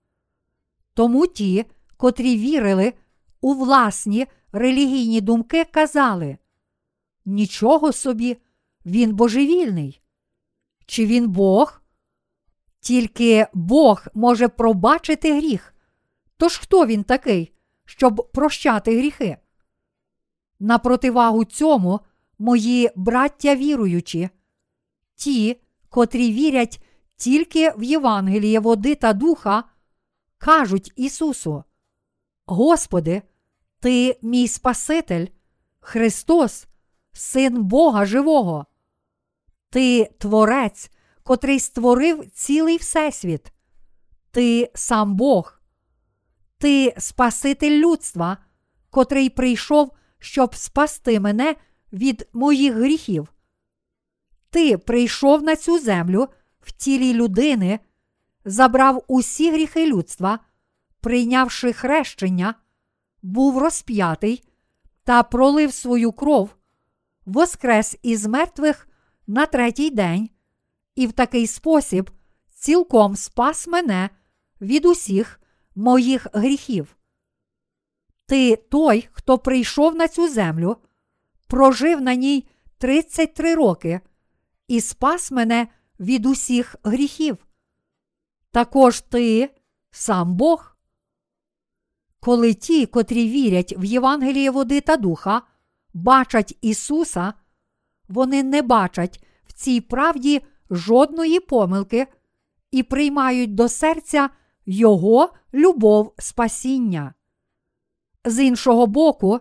Тому 0.93 1.27
ті, 1.27 1.65
котрі 1.97 2.37
вірили 2.37 2.93
у 3.41 3.53
власні 3.53 4.27
релігійні 4.51 5.21
думки, 5.21 5.65
казали: 5.65 6.37
Нічого 7.25 7.91
собі, 7.91 8.37
він 8.85 9.15
божевільний. 9.15 10.01
Чи 10.85 11.05
він 11.05 11.29
Бог? 11.29 11.81
Тільки 12.79 13.47
Бог 13.53 14.07
може 14.13 14.47
пробачити 14.47 15.33
гріх. 15.33 15.73
Тож 16.37 16.57
хто 16.57 16.85
він 16.85 17.03
такий, 17.03 17.53
щоб 17.89 18.29
прощати 18.33 18.97
гріхи? 18.97 19.37
На 20.59 20.77
противагу 20.77 21.45
цьому 21.45 21.99
мої 22.39 22.91
браття 22.95 23.55
віруючі, 23.55 24.29
ті, 25.15 25.61
котрі 25.89 26.33
вірять 26.33 26.83
тільки 27.15 27.71
в 27.71 27.83
Євангеліє 27.83 28.59
води 28.59 28.95
та 28.95 29.13
духа, 29.13 29.63
кажуть 30.37 30.93
Ісусу: 30.95 31.63
Господи, 32.45 33.21
Ти 33.79 34.19
мій 34.21 34.47
Спаситель, 34.47 35.27
Христос, 35.79 36.67
син 37.11 37.63
Бога 37.63 38.05
живого. 38.05 38.65
Ти 39.69 40.05
творець, 40.17 40.91
котрий 41.23 41.59
створив 41.59 42.29
цілий 42.29 42.77
Всесвіт. 42.77 43.53
Ти 44.31 44.71
сам 44.75 45.15
Бог. 45.15 45.58
Ти 46.59 46.93
Спаситель 46.97 47.79
людства, 47.79 48.37
котрий 48.89 49.29
прийшов, 49.29 49.91
щоб 50.19 50.55
спасти 50.55 51.19
мене 51.19 51.55
від 51.93 52.27
моїх 52.33 52.73
гріхів. 52.73 53.33
Ти 54.49 54.77
прийшов 54.77 55.43
на 55.43 55.55
цю 55.55 55.79
землю 55.79 56.27
в 56.61 56.71
тілі 56.71 57.13
людини, 57.13 57.79
забрав 58.45 59.03
усі 59.07 59.51
гріхи 59.51 59.85
людства, 59.85 60.39
прийнявши 61.01 61.73
хрещення, 61.73 62.55
був 63.21 63.57
розп'ятий 63.57 64.43
та 65.03 65.23
пролив 65.23 65.73
свою 65.73 66.11
кров, 66.11 66.55
воскрес 67.25 67.97
із 68.01 68.25
мертвих 68.25 68.87
на 69.27 69.45
третій 69.45 69.89
день, 69.89 70.29
і 70.95 71.07
в 71.07 71.11
такий 71.11 71.47
спосіб 71.47 72.11
цілком 72.49 73.15
спас 73.15 73.67
мене 73.67 74.09
від 74.61 74.85
усіх 74.85 75.39
моїх 75.75 76.27
гріхів. 76.33 76.97
Ти 78.25 78.55
той, 78.55 79.09
хто 79.11 79.37
прийшов 79.37 79.95
на 79.95 80.07
цю 80.07 80.27
землю, 80.27 80.77
прожив 81.47 82.01
на 82.01 82.15
ній 82.15 82.47
33 82.77 83.55
роки 83.55 83.99
і 84.67 84.81
спас 84.81 85.31
мене 85.31 85.67
від 85.99 86.25
усіх 86.25 86.75
гріхів. 86.83 87.37
Також 88.51 89.01
ти 89.01 89.49
сам 89.91 90.35
Бог. 90.35 90.75
Коли 92.19 92.53
ті, 92.53 92.85
котрі 92.85 93.29
вірять 93.29 93.73
в 93.77 93.83
Євангеліє 93.83 94.51
води 94.51 94.81
та 94.81 94.97
духа, 94.97 95.41
бачать 95.93 96.57
Ісуса, 96.61 97.33
вони 98.07 98.43
не 98.43 98.61
бачать 98.61 99.23
в 99.45 99.53
цій 99.53 99.81
правді 99.81 100.41
жодної 100.69 101.39
помилки 101.39 102.07
і 102.71 102.83
приймають 102.83 103.55
до 103.55 103.69
серця 103.69 104.29
Його 104.71 105.33
любов 105.53 106.13
спасіння. 106.17 107.13
З 108.25 108.43
іншого 108.43 108.87
боку, 108.87 109.39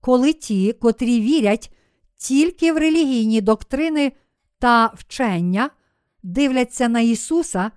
коли 0.00 0.32
ті, 0.32 0.72
котрі 0.72 1.20
вірять 1.20 1.72
тільки 2.16 2.72
в 2.72 2.78
релігійні 2.78 3.40
доктрини 3.40 4.12
та 4.58 4.86
вчення, 4.86 5.70
дивляться 6.22 6.88
на 6.88 7.00
Ісуса, 7.00 7.70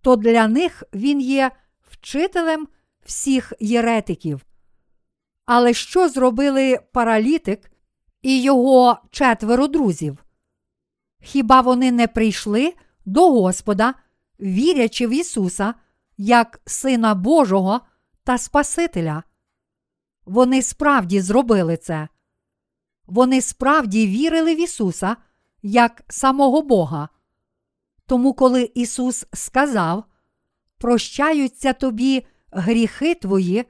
то 0.00 0.16
для 0.16 0.48
них 0.48 0.82
Він 0.94 1.20
є 1.20 1.50
вчителем 1.90 2.68
всіх 3.04 3.52
єретиків. 3.60 4.46
Але 5.44 5.74
що 5.74 6.08
зробили 6.08 6.78
паралітик 6.92 7.70
і 8.22 8.42
його 8.42 8.98
четверо 9.10 9.66
друзів? 9.66 10.24
Хіба 11.22 11.60
вони 11.60 11.92
не 11.92 12.08
прийшли 12.08 12.74
до 13.06 13.30
Господа, 13.30 13.94
вірячи 14.40 15.06
в 15.06 15.10
Ісуса 15.10 15.74
як 16.16 16.60
Сина 16.66 17.14
Божого 17.14 17.80
та 18.24 18.38
Спасителя? 18.38 19.22
Вони 20.24 20.62
справді 20.62 21.20
зробили 21.20 21.76
це. 21.76 22.08
Вони 23.06 23.40
справді 23.40 24.06
вірили 24.06 24.54
в 24.54 24.60
Ісуса 24.60 25.16
як 25.62 26.02
самого 26.08 26.62
Бога. 26.62 27.08
Тому, 28.06 28.34
коли 28.34 28.70
Ісус 28.74 29.26
сказав, 29.32 30.04
прощаються 30.78 31.72
тобі 31.72 32.26
гріхи 32.50 33.14
твої, 33.14 33.64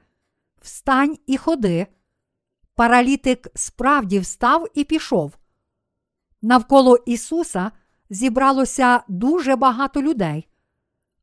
встань 0.61 1.17
і 1.27 1.37
ходи, 1.37 1.87
паралітик 2.75 3.47
справді 3.55 4.19
встав 4.19 4.67
і 4.73 4.83
пішов. 4.83 5.37
Навколо 6.41 6.95
Ісуса 6.95 7.71
зібралося 8.09 9.03
дуже 9.07 9.55
багато 9.55 10.01
людей, 10.01 10.47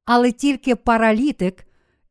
але 0.04 0.32
тільки 0.32 0.76
паралітик 0.76 1.66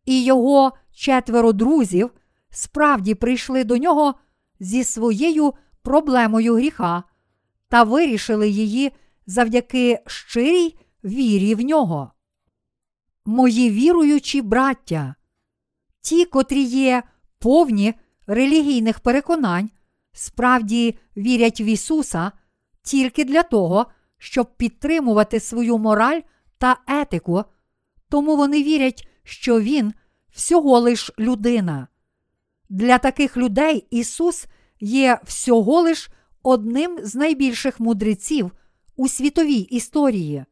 і 0.06 0.24
його 0.24 0.72
четверо 0.94 1.54
друзів 1.54 2.12
справді 2.50 3.16
прийшли 3.16 3.64
до 3.64 3.78
нього 3.78 4.16
зі 4.60 4.84
своєю 4.84 5.54
проблемою 5.82 6.56
гріха 6.56 7.04
та 7.70 7.84
вирішили 7.84 8.50
її 8.50 8.92
завдяки 9.26 10.00
щирій 10.08 10.78
вірі 11.04 11.56
в 11.56 11.62
нього. 11.62 12.12
Мої 13.26 13.72
віруючі 13.72 14.42
браття, 14.42 15.16
ті, 16.02 16.26
котрі 16.26 16.62
є 16.62 17.04
повні 17.40 17.94
релігійних 18.28 19.00
переконань, 19.00 19.70
справді 20.14 20.98
вірять 21.18 21.62
в 21.62 21.68
Ісуса 21.68 22.32
тільки 22.84 23.26
для 23.26 23.44
того, 23.44 23.86
щоб 24.18 24.58
підтримувати 24.58 25.40
свою 25.40 25.78
мораль 25.78 26.22
та 26.58 26.78
етику, 26.88 27.44
тому 28.12 28.36
вони 28.36 28.64
вірять, 28.64 29.08
що 29.24 29.62
Він 29.62 29.94
всього 30.32 30.80
лиш 30.80 31.12
людина. 31.20 31.88
Для 32.70 32.98
таких 32.98 33.38
людей 33.38 33.88
Ісус 33.90 34.46
є 34.80 35.20
всього 35.24 35.82
лиш 35.82 36.10
одним 36.44 37.00
з 37.04 37.16
найбільших 37.16 37.80
мудреців 37.80 38.52
у 38.96 39.08
світовій 39.08 39.60
історії, 39.60 40.46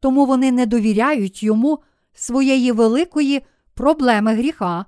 тому 0.00 0.26
вони 0.26 0.52
не 0.52 0.66
довіряють 0.66 1.42
йому 1.42 1.78
своєї 2.14 2.72
великої 2.72 3.42
проблеми 3.74 4.34
гріха 4.34 4.86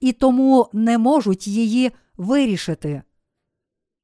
і 0.00 0.12
тому 0.12 0.68
не 0.72 0.98
можуть 0.98 1.46
її 1.46 1.92
вирішити. 2.16 3.02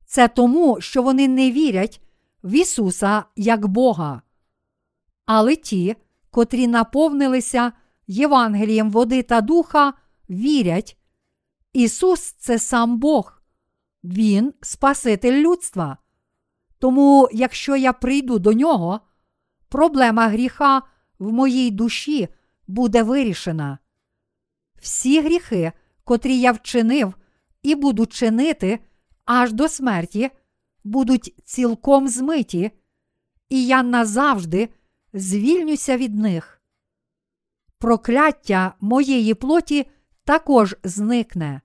Це 0.07 0.29
тому, 0.29 0.81
що 0.81 1.03
вони 1.03 1.29
не 1.29 1.51
вірять 1.51 2.01
в 2.43 2.55
Ісуса 2.55 3.25
як 3.37 3.67
Бога. 3.67 4.23
Але 5.27 5.57
ті, 5.57 5.97
котрі 6.33 6.67
наповнилися 6.67 7.73
Євангелієм 8.07 8.91
води 8.91 9.23
та 9.23 9.41
духа, 9.41 9.93
вірять, 10.31 10.99
Ісус 11.73 12.21
це 12.21 12.59
сам 12.59 12.99
Бог, 12.99 13.43
Він 14.05 14.55
Спаситель 14.61 15.33
людства. 15.33 15.97
Тому, 16.79 17.29
якщо 17.33 17.77
я 17.77 17.93
прийду 17.93 18.39
до 18.39 18.53
нього, 18.53 19.01
проблема 19.69 20.29
гріха 20.29 20.83
в 21.19 21.33
моїй 21.33 21.71
душі 21.71 22.29
буде 22.67 23.03
вирішена. 23.03 23.79
Всі 24.81 25.21
гріхи, 25.21 25.73
котрі 26.05 26.41
я 26.41 26.53
вчинив 26.53 27.15
і 27.63 27.75
буду 27.75 28.07
чинити 28.07 28.79
аж 29.25 29.53
до 29.53 29.69
смерті, 29.69 30.31
будуть 30.85 31.35
цілком 31.45 32.09
змиті, 32.09 32.71
і 33.49 33.67
я 33.67 33.83
назавжди 33.83 34.69
звільнюся 35.13 35.97
від 35.97 36.15
них. 36.15 36.63
Прокляття 37.79 38.75
моєї 38.81 39.35
плоті 39.35 39.87
також 40.25 40.77
зникне. 40.85 41.61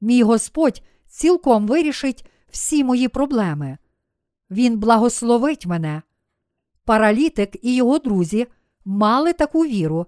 Мій 0.00 0.22
Господь 0.22 0.82
цілком 1.06 1.66
вирішить 1.66 2.26
всі 2.48 2.84
мої 2.84 3.08
проблеми. 3.08 3.78
Він 4.50 4.78
благословить 4.78 5.66
мене. 5.66 6.02
Паралітик 6.84 7.64
і 7.64 7.74
його 7.74 7.98
друзі 7.98 8.46
мали 8.84 9.32
таку 9.32 9.64
віру, 9.64 10.06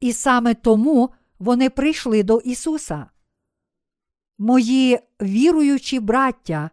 і 0.00 0.12
саме 0.12 0.54
тому 0.54 1.10
вони 1.38 1.70
прийшли 1.70 2.22
до 2.22 2.38
Ісуса. 2.38 3.06
Мої 4.38 4.98
віруючі 5.22 6.00
браття, 6.00 6.70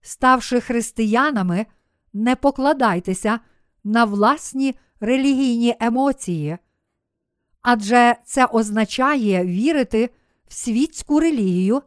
ставши 0.00 0.60
християнами, 0.60 1.66
не 2.12 2.36
покладайтеся 2.36 3.40
на 3.84 4.04
власні 4.04 4.74
релігійні 5.00 5.76
емоції, 5.80 6.58
адже 7.62 8.16
це 8.24 8.46
означає 8.46 9.44
вірити 9.44 10.10
в 10.46 10.54
світську 10.54 11.20
релігію, 11.20 11.82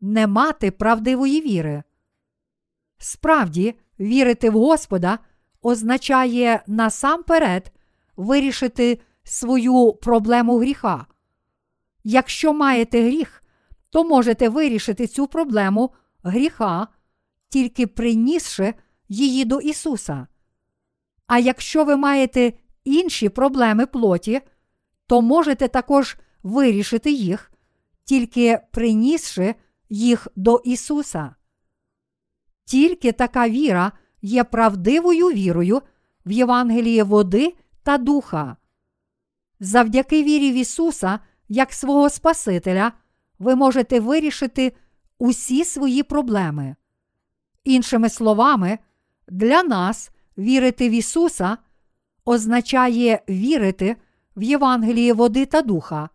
не 0.00 0.26
мати 0.26 0.70
правдивої 0.70 1.40
віри. 1.40 1.82
Справді, 2.98 3.74
вірити 4.00 4.50
в 4.50 4.52
Господа 4.52 5.18
означає 5.62 6.62
насамперед 6.66 7.72
вирішити 8.16 9.00
свою 9.24 9.92
проблему 9.92 10.58
гріха. 10.58 11.06
Якщо 12.04 12.52
маєте 12.52 13.02
гріх, 13.02 13.42
то 13.90 14.04
можете 14.04 14.48
вирішити 14.48 15.06
цю 15.06 15.26
проблему 15.26 15.90
гріха, 16.22 16.88
тільки 17.48 17.86
принісши 17.86 18.74
її 19.08 19.44
до 19.44 19.60
Ісуса. 19.60 20.26
А 21.28 21.38
якщо 21.38 21.84
ви 21.84 21.96
маєте 21.96 22.52
інші 22.84 23.28
проблеми 23.28 23.86
плоті, 23.86 24.40
то 25.06 25.22
можете 25.22 25.68
також 25.68 26.16
вирішити 26.42 27.10
їх, 27.12 27.52
тільки 28.04 28.60
принісши 28.72 29.54
їх 29.88 30.28
до 30.36 30.62
Ісуса. 30.64 31.34
Тільки 32.64 33.12
така 33.12 33.48
віра 33.48 33.92
є 34.22 34.44
правдивою 34.44 35.26
вірою 35.26 35.82
в 36.26 36.30
Євангеліє 36.30 37.02
води 37.02 37.54
та 37.82 37.98
духа. 37.98 38.56
Завдяки 39.60 40.22
вірі 40.22 40.52
в 40.52 40.54
Ісуса, 40.54 41.18
як 41.48 41.72
свого 41.72 42.10
Спасителя, 42.10 42.92
ви 43.38 43.54
можете 43.54 44.00
вирішити 44.00 44.72
усі 45.18 45.64
свої 45.64 46.02
проблеми. 46.02 46.76
Іншими 47.64 48.08
словами, 48.08 48.78
для 49.28 49.62
нас 49.62 50.10
вірити 50.38 50.88
в 50.88 50.92
Ісуса 50.92 51.58
означає 52.24 53.22
вірити 53.28 53.96
в 54.36 54.42
Євангеліє 54.42 55.12
води 55.12 55.46
та 55.46 55.62
духа. 55.62 56.08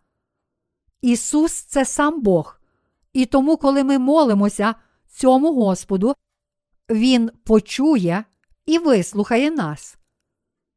Ісус 1.02 1.54
це 1.54 1.86
сам 1.86 2.22
Бог, 2.22 2.60
і 3.14 3.26
тому, 3.26 3.58
коли 3.58 3.84
ми 3.84 4.00
молимося 4.00 4.76
цьому 5.08 5.54
Господу, 5.54 6.14
Він 6.90 7.32
почує 7.44 8.24
і 8.66 8.78
вислухає 8.80 9.52
нас. 9.52 9.98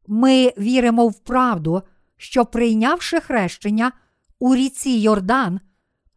Ми 0.07 0.53
віримо 0.59 1.09
в 1.09 1.19
правду, 1.19 1.83
що 2.17 2.47
прийнявши 2.47 3.21
хрещення 3.21 3.93
у 4.39 4.55
ріці 4.55 4.91
Йордан 4.91 5.61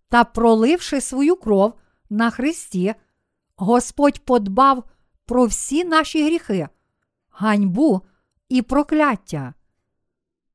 та 0.10 0.24
проливши 0.24 1.02
свою 1.02 1.36
кров 1.36 1.74
на 2.10 2.30
Христі, 2.30 2.96
Господь 3.56 4.20
подбав 4.20 4.84
про 5.26 5.46
всі 5.46 5.84
наші 5.84 6.26
гріхи, 6.26 6.68
ганьбу 7.40 8.02
і 8.50 8.62
прокляття. 8.62 9.54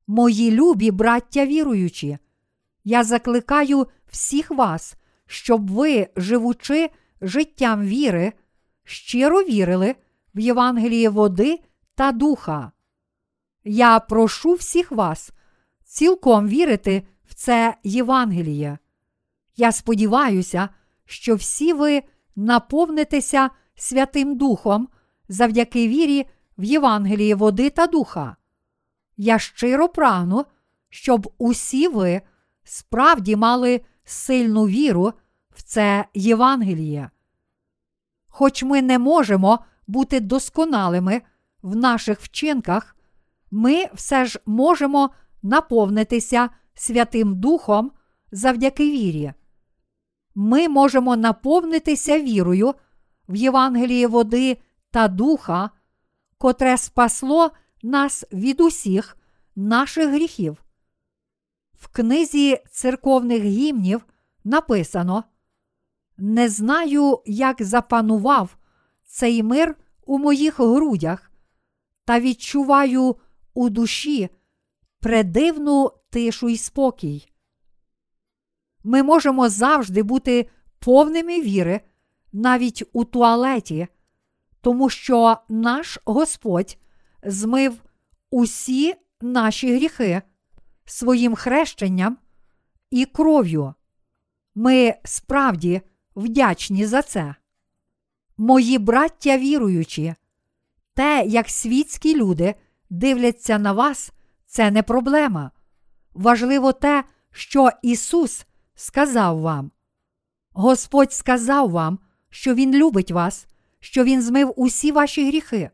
Мої 0.07 0.51
любі 0.51 0.91
браття 0.91 1.45
віруючі, 1.45 2.17
я 2.83 3.03
закликаю 3.03 3.87
всіх 4.07 4.51
вас, 4.51 4.95
щоб 5.27 5.71
ви, 5.71 6.07
живучи 6.15 6.89
життям 7.21 7.81
віри, 7.85 8.33
щиро 8.83 9.43
вірили 9.43 9.95
в 10.35 10.39
Євангеліє 10.39 11.09
води 11.09 11.59
та 11.95 12.11
духа. 12.11 12.71
Я 13.63 13.99
прошу 13.99 14.53
всіх 14.53 14.91
вас 14.91 15.31
цілком 15.83 16.47
вірити 16.47 17.03
в 17.23 17.33
це 17.33 17.75
Євангеліє. 17.83 18.77
Я 19.55 19.71
сподіваюся, 19.71 20.69
що 21.05 21.35
всі 21.35 21.73
ви 21.73 22.03
наповнитеся 22.35 23.49
Святим 23.75 24.37
Духом 24.37 24.87
завдяки 25.29 25.87
вірі 25.87 26.25
в 26.57 26.63
Євангеліє 26.63 27.35
води 27.35 27.69
та 27.69 27.87
духа. 27.87 28.35
Я 29.17 29.39
щиро 29.39 29.89
прагну, 29.89 30.45
щоб 30.89 31.33
усі 31.37 31.87
ви 31.87 32.21
справді 32.63 33.35
мали 33.35 33.81
сильну 34.03 34.67
віру 34.67 35.13
в 35.55 35.63
це 35.63 36.05
Євангеліє. 36.13 37.09
Хоч 38.27 38.63
ми 38.63 38.81
не 38.81 38.99
можемо 38.99 39.59
бути 39.87 40.19
досконалими 40.19 41.21
в 41.61 41.75
наших 41.75 42.19
вчинках, 42.19 42.95
ми 43.51 43.85
все 43.93 44.25
ж 44.25 44.39
можемо 44.45 45.09
наповнитися 45.43 46.49
Святим 46.73 47.35
Духом 47.35 47.91
завдяки 48.31 48.91
вірі. 48.91 49.33
Ми 50.35 50.69
можемо 50.69 51.15
наповнитися 51.15 52.19
вірою 52.19 52.73
в 53.29 53.35
Євангеліє 53.35 54.07
води 54.07 54.57
та 54.91 55.07
духа, 55.07 55.69
котре 56.37 56.77
спасло 56.77 57.51
нас 57.83 58.25
від 58.31 58.61
усіх 58.61 59.17
наших 59.55 60.09
гріхів. 60.09 60.63
В 61.73 61.87
книзі 61.87 62.57
церковних 62.71 63.43
гімнів 63.43 64.05
написано: 64.43 65.23
Не 66.17 66.49
знаю, 66.49 67.21
як 67.25 67.63
запанував 67.63 68.57
цей 69.05 69.43
мир 69.43 69.75
у 70.05 70.17
моїх 70.17 70.59
грудях, 70.59 71.31
та 72.05 72.19
відчуваю 72.19 73.15
у 73.53 73.69
душі 73.69 74.29
предивну 74.99 75.91
тишу 76.09 76.49
й 76.49 76.57
спокій. 76.57 77.27
Ми 78.83 79.03
можемо 79.03 79.49
завжди 79.49 80.03
бути 80.03 80.49
повними 80.79 81.41
віри 81.41 81.81
навіть 82.33 82.83
у 82.93 83.05
туалеті, 83.05 83.87
тому 84.65 84.89
що 84.89 85.37
наш 85.49 85.99
Господь 86.05 86.77
змив 87.23 87.83
усі 88.31 88.95
наші 89.21 89.75
гріхи 89.75 90.21
своїм 90.85 91.35
хрещенням 91.35 92.17
і 92.91 93.05
кров'ю. 93.05 93.73
Ми 94.55 94.95
справді 95.03 95.81
вдячні 96.15 96.85
за 96.85 97.01
це. 97.01 97.35
Мої 98.37 98.77
браття 98.77 99.37
віруючі, 99.37 100.15
те, 100.93 101.23
як 101.27 101.49
світські 101.49 102.15
люди 102.15 102.55
дивляться 102.89 103.57
на 103.57 103.73
вас, 103.73 104.11
це 104.45 104.71
не 104.71 104.83
проблема. 104.83 105.51
Важливо 106.13 106.73
те, 106.73 107.03
що 107.31 107.69
Ісус 107.81 108.45
сказав 108.75 109.39
вам. 109.39 109.71
Господь 110.53 111.13
сказав 111.13 111.69
вам, 111.69 111.99
що 112.29 112.53
Він 112.53 112.75
любить 112.75 113.11
вас, 113.11 113.47
що 113.85 114.03
Він 114.03 114.21
змив 114.21 114.53
усі 114.55 114.91
ваші 114.91 115.27
гріхи, 115.27 115.69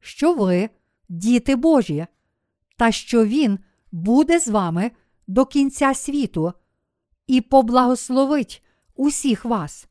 що 0.00 0.34
ви 0.34 0.70
діти 1.08 1.56
Божі, 1.56 2.06
та 2.76 2.92
що 2.92 3.24
Він 3.24 3.58
буде 3.92 4.40
з 4.40 4.48
вами 4.48 4.90
до 5.26 5.46
кінця 5.46 5.94
світу 5.94 6.52
і 7.26 7.40
поблагословить 7.40 8.64
усіх 8.94 9.44
вас. 9.44 9.88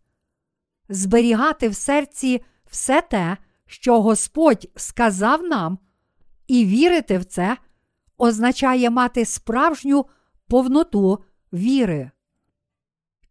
Зберігати 0.90 1.70
в 1.70 1.76
серці 1.76 2.42
все 2.70 3.02
те, 3.02 3.38
що 3.66 4.02
Господь 4.02 4.68
сказав 4.76 5.44
нам, 5.44 5.80
і 6.48 6.66
вірити 6.66 7.18
в 7.18 7.26
це 7.26 7.58
означає 8.18 8.90
мати 8.90 9.26
справжню 9.26 10.06
повноту 10.48 11.24
віри. 11.54 12.12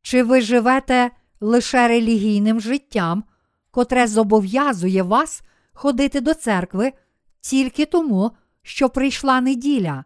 Чи 0.03 0.23
ви 0.23 0.41
живете 0.41 1.11
лише 1.41 1.89
релігійним 1.89 2.61
життям, 2.61 3.25
котре 3.79 4.07
зобов'язує 4.07 5.03
вас 5.03 5.43
ходити 5.73 6.21
до 6.21 6.35
церкви 6.35 6.93
тільки 7.41 7.87
тому, 7.87 8.31
що 8.63 8.89
прийшла 8.89 9.41
неділя, 9.41 10.05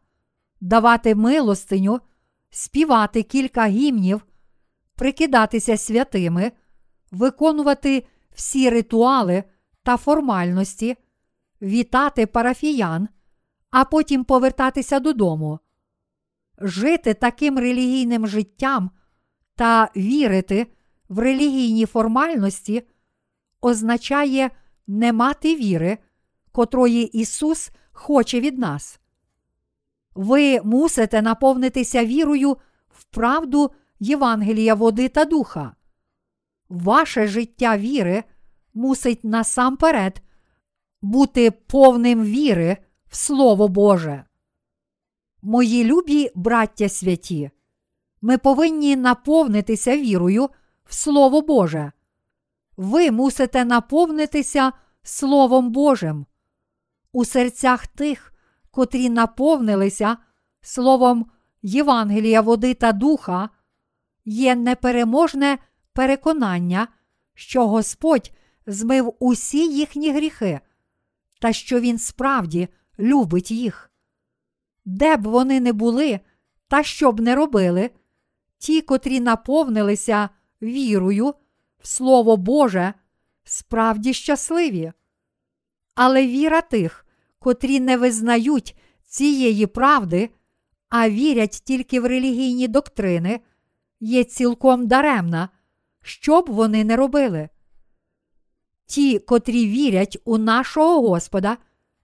давати 0.61 1.15
милостиню, 1.15 2.01
співати 2.51 3.23
кілька 3.23 3.67
гімнів, 3.67 4.27
прикидатися 4.95 5.77
святими, 5.77 6.53
виконувати 7.11 8.07
всі 8.35 8.71
ритуали 8.71 9.45
та 9.83 9.97
формальності, 9.97 10.97
вітати 11.63 12.27
парафіян, 12.27 13.09
а 13.71 13.85
потім 13.85 14.25
повертатися 14.25 15.01
додому. 15.01 15.59
Жити 16.59 17.15
таким 17.15 17.59
релігійним 17.59 18.27
життям 18.27 18.91
та 19.55 19.91
вірити 19.97 20.67
в 21.09 21.19
релігійні 21.19 21.87
формальності 21.87 22.83
означає 23.63 24.51
не 24.87 25.13
мати 25.13 25.57
віри, 25.57 25.99
котрої 26.53 27.19
Ісус 27.19 27.71
хоче 27.93 28.41
від 28.41 28.59
нас. 28.59 29.01
Ви 30.15 30.61
мусите 30.65 31.23
наповнитися 31.23 32.05
вірою 32.05 32.57
в 32.89 33.05
правду 33.05 33.71
Євангелія 34.01 34.75
води 34.75 35.09
та 35.09 35.25
духа. 35.25 35.75
Ваше 36.69 37.27
життя 37.27 37.77
віри 37.77 38.25
мусить 38.75 39.25
насамперед 39.25 40.23
бути 41.03 41.51
повним 41.51 42.25
віри 42.25 42.77
в 43.09 43.17
Слово 43.17 43.69
Боже. 43.69 44.25
Мої 45.43 45.85
любі 45.85 46.31
браття 46.35 46.89
святі, 46.89 47.51
ми 48.21 48.39
повинні 48.39 48.97
наповнитися 48.97 49.97
вірою 49.97 50.49
в 50.85 50.95
Слово 50.95 51.41
Боже. 51.41 51.93
Ви 52.77 53.11
мусите 53.11 53.65
наповнитися 53.65 54.73
Словом 55.03 55.71
Божим. 55.71 56.27
У 57.13 57.25
серцях 57.25 57.87
тих, 57.87 58.33
котрі 58.71 59.09
наповнилися 59.11 60.17
Словом 60.61 61.27
Євангелія 61.63 62.41
води 62.41 62.75
та 62.75 62.93
духа, 62.93 63.49
є 64.25 64.57
непереможне 64.57 65.59
переконання, 65.93 66.89
що 67.35 67.69
Господь 67.69 68.33
змив 68.67 69.15
усі 69.19 69.73
їхні 69.73 70.13
гріхи, 70.13 70.61
та 71.41 71.53
що 71.53 71.81
Він 71.81 71.99
справді 71.99 72.69
любить 72.99 73.51
їх. 73.51 73.91
Де 74.85 75.17
б 75.17 75.23
вони 75.23 75.61
не 75.61 75.73
були, 75.73 76.21
та 76.69 76.83
що 76.83 77.13
б 77.13 77.21
не 77.21 77.35
робили, 77.35 77.91
ті, 78.59 78.81
котрі 78.83 79.21
наповнилися 79.21 80.29
вірою 80.63 81.35
Слово 81.83 82.37
Боже, 82.37 82.95
справді 83.45 84.13
щасливі. 84.13 84.93
Але 85.95 86.27
віра 86.27 86.61
тих, 86.61 87.07
котрі 87.39 87.81
не 87.81 87.97
визнають 87.97 88.77
цієї 89.07 89.67
правди, 89.67 90.31
а 90.89 91.11
вірять 91.11 91.63
тільки 91.65 92.01
в 92.01 92.07
релігійні 92.07 92.69
доктрини, 92.69 93.41
є 94.01 94.25
цілком 94.25 94.87
даремна, 94.87 95.49
що 96.03 96.43
б 96.43 96.51
вони 96.51 96.85
не 96.85 96.97
робили. 96.97 97.49
Ті, 98.87 99.19
котрі 99.19 99.67
вірять 99.67 100.19
у 100.25 100.39
нашого 100.39 101.09
Господа, 101.09 101.57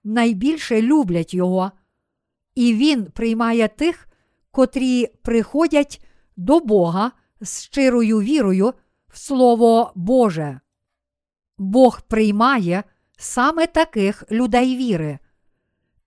найбільше 0.05 0.83
люблять 0.83 1.35
Його, 1.35 1.72
і 2.55 2.74
Він 2.74 3.05
приймає 3.05 3.68
тих, 3.68 4.09
котрі 4.51 5.07
приходять 5.07 6.05
до 6.37 6.61
Бога 6.61 7.12
з 7.41 7.62
щирою 7.62 8.20
вірою 8.20 8.74
в 9.09 9.18
Слово 9.18 9.92
Боже. 9.94 10.61
Бог 11.59 12.00
приймає 12.00 12.84
саме 13.16 13.66
таких 13.66 14.24
людей 14.30 14.76
віри. 14.76 15.18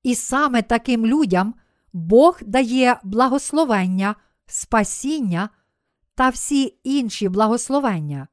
І 0.04 0.16
саме 0.16 0.62
таким 0.62 1.06
людям 1.06 1.56
Бог 1.93 2.39
дає 2.41 2.99
благословення, 3.04 4.16
спасіння 4.45 5.49
та 6.16 6.30
всі 6.30 6.80
інші 6.84 7.30
благословення. 7.30 8.28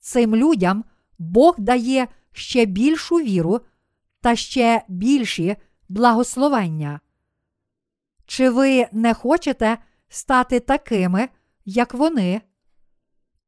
Цим 0.00 0.36
людям 0.36 0.84
Бог 1.18 1.54
дає 1.58 2.08
ще 2.32 2.64
більшу 2.64 3.16
віру 3.16 3.60
та 4.20 4.36
ще 4.36 4.84
більші 4.88 5.56
благословення. 5.88 7.00
Чи 8.26 8.50
ви 8.50 8.86
не 8.92 9.14
хочете 9.14 9.78
стати 10.08 10.60
такими, 10.60 11.28
як 11.64 11.94
вони? 11.94 12.40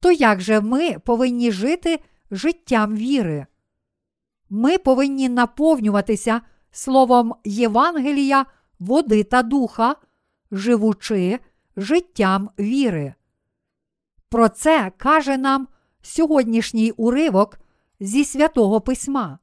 То 0.00 0.12
як 0.12 0.40
же 0.40 0.60
ми 0.60 0.98
повинні 0.98 1.52
жити 1.52 2.00
життям 2.30 2.96
віри? 2.96 3.46
Ми 4.50 4.78
повинні 4.78 5.28
наповнюватися 5.28 6.40
словом 6.70 7.34
Євангелія, 7.44 8.46
води 8.78 9.24
та 9.24 9.42
духа, 9.42 9.96
живучи 10.50 11.38
життям 11.76 12.50
віри. 12.58 13.14
Про 14.28 14.48
це 14.48 14.92
каже 14.96 15.36
нам 15.36 15.68
сьогоднішній 16.02 16.90
уривок 16.90 17.58
зі 18.00 18.24
святого 18.24 18.80
письма. 18.80 19.38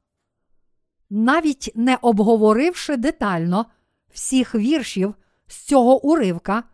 Навіть 1.10 1.72
не 1.74 1.98
обговоривши 2.02 2.96
детально 2.96 3.66
всіх 4.12 4.54
віршів 4.54 5.14
з 5.46 5.56
цього 5.56 6.04
уривка, 6.04 6.64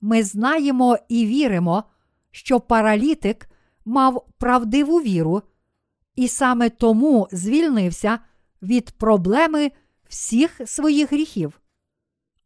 ми 0.00 0.22
знаємо 0.22 0.98
і 1.08 1.26
віримо, 1.26 1.84
що 2.38 2.60
паралітик 2.60 3.48
мав 3.84 4.26
правдиву 4.38 4.98
віру, 4.98 5.42
і 6.14 6.28
саме 6.28 6.70
тому 6.70 7.28
звільнився 7.32 8.18
від 8.62 8.90
проблеми 8.90 9.72
всіх 10.08 10.60
своїх 10.66 11.12
гріхів. 11.12 11.60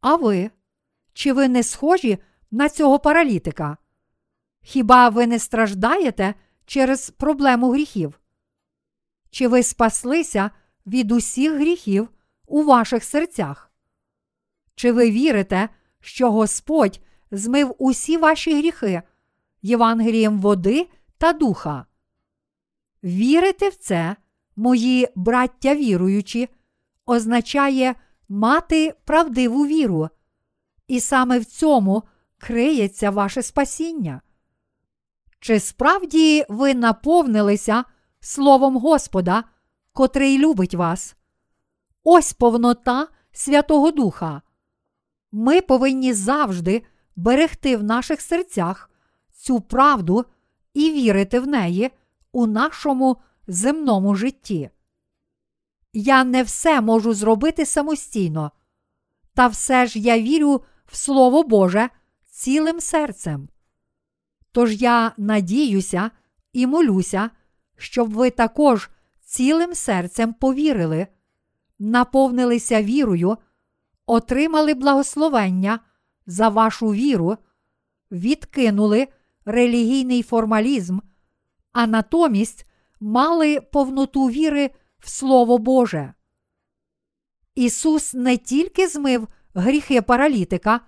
А 0.01 0.16
ви? 0.16 0.51
Чи 1.12 1.32
ви 1.32 1.49
не 1.49 1.62
схожі 1.62 2.18
на 2.51 2.68
цього 2.68 2.99
паралітика? 2.99 3.76
Хіба 4.62 5.09
ви 5.09 5.26
не 5.26 5.38
страждаєте 5.38 6.34
через 6.66 7.11
проблему 7.11 7.70
гріхів? 7.72 8.20
Чи 9.30 9.49
ви 9.49 9.62
спаслися 9.62 10.51
від 10.86 11.12
усіх 11.12 11.53
гріхів 11.53 12.09
у 12.47 12.62
ваших 12.62 13.05
серцях? 13.05 13.72
Чи 14.74 14.93
ви 14.93 15.11
вірите, 15.11 15.68
що 16.01 16.30
Господь 16.30 17.01
змив 17.30 17.74
усі 17.78 18.16
ваші 18.16 18.59
гріхи 18.59 19.03
Євангелієм 19.62 20.40
води 20.40 20.88
та 21.18 21.32
духа? 21.32 21.86
Вірити 23.04 23.68
в 23.68 23.76
це, 23.76 24.16
мої 24.56 25.08
браття 25.14 25.74
віруючі, 25.74 26.48
означає 27.06 27.94
мати 28.28 28.94
правдиву 29.04 29.66
віру, 29.66 30.08
і 30.88 31.00
саме 31.00 31.38
в 31.38 31.44
цьому 31.44 32.02
криється 32.38 33.10
ваше 33.10 33.42
спасіння. 33.42 34.20
Чи 35.40 35.60
справді 35.60 36.44
ви 36.48 36.74
наповнилися 36.74 37.84
Словом 38.20 38.76
Господа, 38.76 39.44
котрий 39.92 40.38
любить 40.38 40.74
вас? 40.74 41.16
Ось 42.04 42.32
повнота 42.32 43.08
Святого 43.32 43.90
Духа. 43.90 44.42
Ми 45.32 45.60
повинні 45.60 46.12
завжди 46.12 46.82
берегти 47.16 47.76
в 47.76 47.82
наших 47.82 48.20
серцях 48.20 48.90
цю 49.43 49.61
правду 49.61 50.24
і 50.74 50.90
вірити 50.90 51.40
в 51.40 51.47
неї 51.47 51.90
у 52.32 52.47
нашому 52.47 53.16
земному 53.47 54.14
житті. 54.14 54.70
Я 55.93 56.24
не 56.24 56.43
все 56.43 56.80
можу 56.80 57.14
зробити 57.14 57.66
самостійно, 57.66 58.53
та 59.34 59.47
все 59.47 59.86
ж 59.86 59.99
я 59.99 60.20
вірю 60.20 60.62
в 60.86 60.97
Слово 60.97 61.43
Боже 61.43 61.90
цілим 62.30 62.80
серцем. 62.80 63.49
Тож 64.53 64.82
я 64.82 65.12
надіюся 65.16 66.11
і 66.53 66.66
молюся, 66.66 67.30
щоб 67.76 68.11
ви 68.11 68.30
також 68.30 68.90
цілим 69.24 69.74
серцем 69.74 70.32
повірили, 70.32 71.07
наповнилися 71.78 72.82
вірою, 72.82 73.36
отримали 74.07 74.74
благословення 74.74 75.80
за 76.26 76.49
вашу 76.49 76.93
віру, 76.93 77.36
відкинули 78.11 79.09
релігійний 79.45 80.22
формалізм, 80.22 80.99
а 81.72 81.86
натомість 81.86 82.66
мали 83.01 83.61
повноту 83.61 84.26
віри 84.26 84.70
в 84.99 85.09
Слово 85.09 85.59
Боже. 85.59 86.14
Ісус 87.55 88.14
не 88.14 88.36
тільки 88.36 88.88
змив 88.88 89.28
гріхи 89.55 90.03
паралітика, 90.03 90.80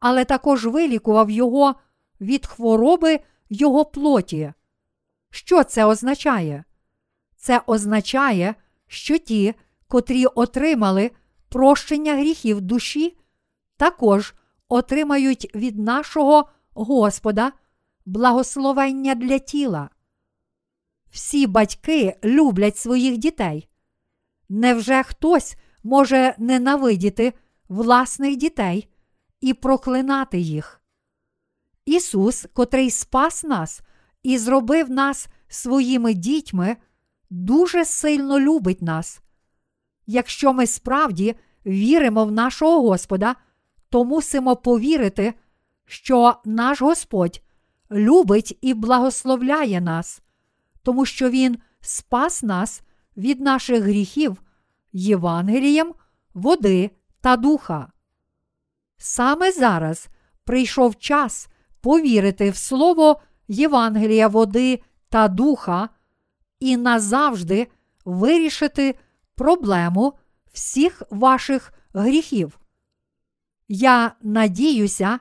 але 0.00 0.24
також 0.24 0.66
вилікував 0.66 1.30
його 1.30 1.74
від 2.20 2.46
хвороби 2.46 3.20
його 3.50 3.84
плоті. 3.84 4.52
Що 5.30 5.64
це 5.64 5.84
означає? 5.84 6.64
Це 7.36 7.60
означає, 7.66 8.54
що 8.86 9.18
ті, 9.18 9.54
котрі 9.88 10.26
отримали 10.26 11.10
прощення 11.48 12.14
гріхів 12.14 12.60
душі, 12.60 13.16
також 13.76 14.34
отримають 14.68 15.54
від 15.54 15.78
нашого 15.78 16.48
Господа 16.74 17.52
благословення 18.06 19.14
для 19.14 19.38
тіла. 19.38 19.90
Всі 21.10 21.46
батьки 21.46 22.16
люблять 22.24 22.76
своїх 22.76 23.16
дітей. 23.16 23.68
Невже 24.48 25.02
хтось 25.02 25.56
може 25.82 26.34
ненавидіти 26.38 27.32
власних 27.68 28.36
дітей 28.36 28.88
і 29.40 29.54
проклинати 29.54 30.38
їх? 30.38 30.80
Ісус, 31.84 32.46
котрий 32.52 32.90
спас 32.90 33.44
нас 33.44 33.82
і 34.22 34.38
зробив 34.38 34.90
нас 34.90 35.28
своїми 35.48 36.14
дітьми, 36.14 36.76
дуже 37.30 37.84
сильно 37.84 38.40
любить 38.40 38.82
нас. 38.82 39.20
Якщо 40.06 40.52
ми 40.52 40.66
справді 40.66 41.34
віримо 41.66 42.24
в 42.24 42.32
нашого 42.32 42.88
Господа, 42.88 43.36
то 43.88 44.04
мусимо 44.04 44.56
повірити, 44.56 45.34
що 45.86 46.34
наш 46.44 46.82
Господь 46.82 47.43
любить 47.94 48.58
і 48.60 48.74
благословляє 48.74 49.80
нас, 49.80 50.22
тому 50.82 51.06
що 51.06 51.30
Він 51.30 51.58
спас 51.80 52.42
нас 52.42 52.82
від 53.16 53.40
наших 53.40 53.82
гріхів 53.82 54.42
Євангелієм, 54.92 55.94
води 56.34 56.90
та 57.20 57.36
духа. 57.36 57.92
Саме 58.96 59.52
зараз 59.52 60.08
прийшов 60.44 60.96
час 60.96 61.48
повірити 61.80 62.50
в 62.50 62.56
Слово 62.56 63.20
Євангелія 63.48 64.28
води 64.28 64.82
та 65.08 65.28
духа 65.28 65.88
і 66.60 66.76
назавжди 66.76 67.68
вирішити 68.04 68.98
проблему 69.34 70.12
всіх 70.52 71.02
ваших 71.10 71.72
гріхів. 71.94 72.58
Я 73.68 74.12
надіюся 74.22 75.18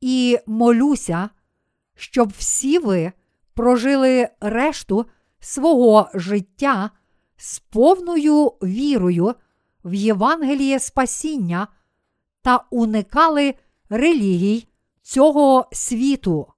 і 0.00 0.38
молюся, 0.46 1.30
щоб 1.94 2.32
всі 2.38 2.78
ви 2.78 3.12
прожили 3.54 4.28
решту 4.40 5.06
свого 5.40 6.08
життя 6.14 6.90
з 7.36 7.58
повною 7.58 8.46
вірою 8.62 9.34
в 9.84 9.94
Євангеліє 9.94 10.78
спасіння 10.78 11.68
та 12.42 12.64
уникали 12.70 13.54
релігій 13.88 14.68
цього 15.02 15.68
світу. 15.72 16.53